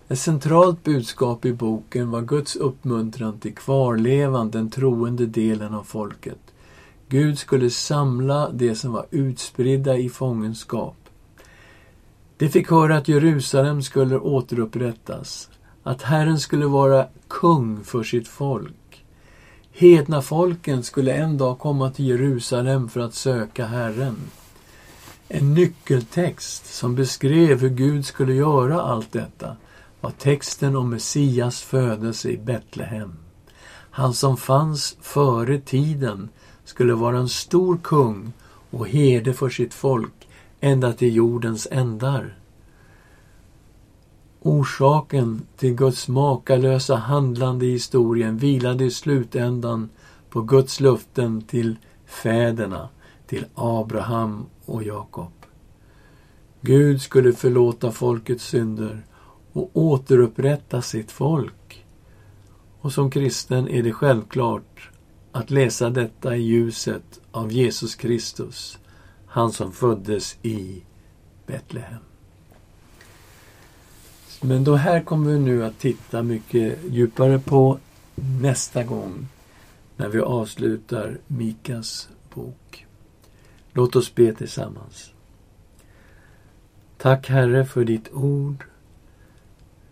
Ett 0.08 0.18
centralt 0.18 0.84
budskap 0.84 1.44
i 1.44 1.52
boken 1.52 2.10
var 2.10 2.22
Guds 2.22 2.56
uppmuntran 2.56 3.38
till 3.38 3.54
kvarlevan, 3.54 4.50
den 4.50 4.70
troende 4.70 5.26
delen 5.26 5.74
av 5.74 5.82
folket. 5.82 6.38
Gud 7.08 7.38
skulle 7.38 7.70
samla 7.70 8.50
det 8.50 8.74
som 8.74 8.92
var 8.92 9.06
utspridda 9.10 9.96
i 9.96 10.08
fångenskap. 10.08 10.96
De 12.36 12.48
fick 12.48 12.70
höra 12.70 12.96
att 12.96 13.08
Jerusalem 13.08 13.82
skulle 13.82 14.18
återupprättas, 14.18 15.50
att 15.82 16.02
Herren 16.02 16.38
skulle 16.38 16.66
vara 16.66 17.06
kung 17.28 17.84
för 17.84 18.02
sitt 18.02 18.28
folk. 18.28 19.04
Hedna 19.72 20.22
folken 20.22 20.82
skulle 20.82 21.12
en 21.12 21.38
dag 21.38 21.58
komma 21.58 21.90
till 21.90 22.06
Jerusalem 22.06 22.88
för 22.88 23.00
att 23.00 23.14
söka 23.14 23.66
Herren. 23.66 24.16
En 25.28 25.54
nyckeltext 25.54 26.74
som 26.74 26.94
beskrev 26.94 27.60
hur 27.60 27.68
Gud 27.68 28.06
skulle 28.06 28.34
göra 28.34 28.82
allt 28.82 29.12
detta 29.12 29.56
var 30.00 30.10
texten 30.10 30.76
om 30.76 30.90
Messias 30.90 31.62
födelse 31.62 32.30
i 32.30 32.36
Betlehem. 32.36 33.16
Han 33.90 34.14
som 34.14 34.36
fanns 34.36 34.96
före 35.00 35.58
tiden 35.58 36.28
skulle 36.64 36.94
vara 36.94 37.18
en 37.18 37.28
stor 37.28 37.78
kung 37.82 38.32
och 38.70 38.88
herde 38.88 39.34
för 39.34 39.48
sitt 39.48 39.74
folk 39.74 40.28
ända 40.60 40.92
till 40.92 41.16
jordens 41.16 41.68
ändar. 41.70 42.38
Orsaken 44.40 45.42
till 45.56 45.74
Guds 45.74 46.08
makalösa 46.08 46.96
handlande 46.96 47.66
i 47.66 47.70
historien 47.70 48.38
vilade 48.38 48.84
i 48.84 48.90
slutändan 48.90 49.88
på 50.30 50.42
Guds 50.42 50.80
luften 50.80 51.42
till 51.42 51.76
fäderna, 52.06 52.88
till 53.26 53.46
Abraham 53.54 54.46
och 54.64 54.82
Jakob. 54.82 55.32
Gud 56.60 57.02
skulle 57.02 57.32
förlåta 57.32 57.92
folkets 57.92 58.44
synder 58.44 59.06
och 59.52 59.70
återupprätta 59.72 60.82
sitt 60.82 61.10
folk. 61.10 61.86
Och 62.80 62.92
som 62.92 63.10
kristen 63.10 63.68
är 63.68 63.82
det 63.82 63.92
självklart 63.92 64.90
att 65.32 65.50
läsa 65.50 65.90
detta 65.90 66.36
i 66.36 66.42
ljuset 66.42 67.20
av 67.30 67.52
Jesus 67.52 67.94
Kristus, 67.94 68.78
han 69.26 69.52
som 69.52 69.72
föddes 69.72 70.38
i 70.42 70.82
Betlehem. 71.46 72.02
Men 74.40 74.64
då 74.64 74.74
här 74.74 75.00
kommer 75.02 75.32
vi 75.32 75.38
nu 75.38 75.64
att 75.64 75.78
titta 75.78 76.22
mycket 76.22 76.78
djupare 76.90 77.38
på 77.38 77.78
nästa 78.14 78.84
gång 78.84 79.28
när 79.96 80.08
vi 80.08 80.20
avslutar 80.20 81.18
Mikas 81.26 82.08
bok. 82.34 82.85
Låt 83.76 83.96
oss 83.96 84.14
be 84.14 84.34
tillsammans. 84.34 85.12
Tack 86.98 87.28
Herre 87.28 87.64
för 87.64 87.84
ditt 87.84 88.12
ord. 88.12 88.64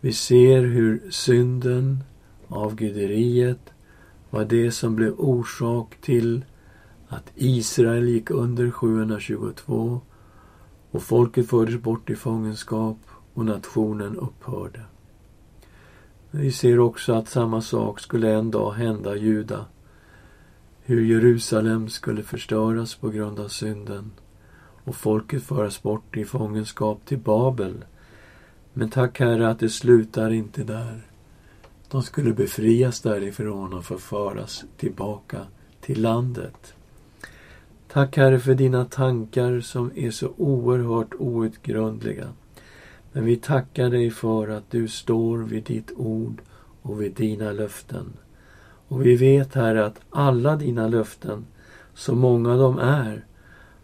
Vi 0.01 0.13
ser 0.13 0.63
hur 0.63 1.11
synden, 1.11 2.05
avguderiet, 2.49 3.73
var 4.31 4.45
det 4.45 4.71
som 4.71 4.97
blev 4.97 5.13
orsak 5.13 5.97
till 6.01 6.45
att 7.09 7.33
Israel 7.35 8.09
gick 8.09 8.31
under 8.31 8.71
722 8.71 10.01
och 10.91 11.03
folket 11.03 11.49
fördes 11.49 11.83
bort 11.83 12.11
i 12.11 12.15
fångenskap 12.15 12.99
och 13.35 13.45
nationen 13.45 14.17
upphörde. 14.17 14.81
Vi 16.31 16.53
ser 16.53 16.79
också 16.79 17.13
att 17.13 17.29
samma 17.29 17.63
sak 17.63 18.01
skulle 18.01 18.35
en 18.35 18.51
dag 18.51 18.73
hända 18.73 19.17
Juda. 19.17 19.67
Hur 20.87 21.05
Jerusalem 21.05 21.89
skulle 21.89 22.23
förstöras 22.23 22.95
på 22.95 23.09
grund 23.09 23.41
av 23.41 23.49
synden 23.49 24.11
och 24.85 24.97
folket 24.97 25.43
föras 25.43 25.83
bort 25.83 26.17
i 26.17 26.25
fångenskap 26.25 27.05
till 27.05 27.19
Babel. 27.19 27.85
Men 28.73 28.91
tack 28.91 29.21
Herre 29.21 29.49
att 29.49 29.59
det 29.59 29.69
slutar 29.69 30.31
inte 30.31 30.65
där. 30.65 31.07
De 31.91 32.03
skulle 32.03 32.33
befrias 32.33 33.01
därifrån 33.01 33.73
och 33.73 33.85
förföras 33.85 34.65
tillbaka 34.77 35.41
till 35.81 36.03
landet. 36.03 36.75
Tack 37.89 38.17
Herre 38.17 38.41
för 38.41 38.55
dina 38.55 38.85
tankar 38.85 39.61
som 39.61 39.91
är 39.95 40.11
så 40.11 40.33
oerhört 40.37 41.15
outgrundliga. 41.19 42.29
Men 43.13 43.25
vi 43.25 43.37
tackar 43.37 43.91
dig 43.91 44.11
för 44.11 44.49
att 44.49 44.71
du 44.71 44.89
står 44.89 45.39
vid 45.39 45.65
ditt 45.65 45.93
ord 45.97 46.43
och 46.83 47.03
vid 47.03 47.15
dina 47.15 47.53
löften. 47.53 48.13
Och 48.89 49.07
vi 49.07 49.17
vet 49.17 49.55
Herre 49.55 49.87
att 49.87 50.01
alla 50.11 50.57
dina 50.57 50.89
löften, 50.89 51.47
så 51.95 52.15
många 52.15 52.57
de 52.57 52.79
är, 52.79 53.25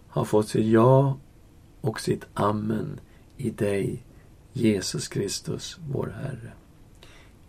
har 0.09 0.25
fått 0.25 0.49
sitt 0.49 0.67
ja 0.67 1.17
och 1.81 2.01
sitt 2.01 2.27
amen 2.35 3.01
i 3.37 3.51
dig, 3.51 4.03
Jesus 4.53 5.09
Kristus, 5.09 5.79
vår 5.93 6.15
Herre. 6.23 6.53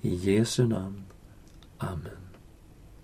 I 0.02 0.16
Jesu 0.16 0.68
namn. 0.68 1.04
Amen. 1.78 2.21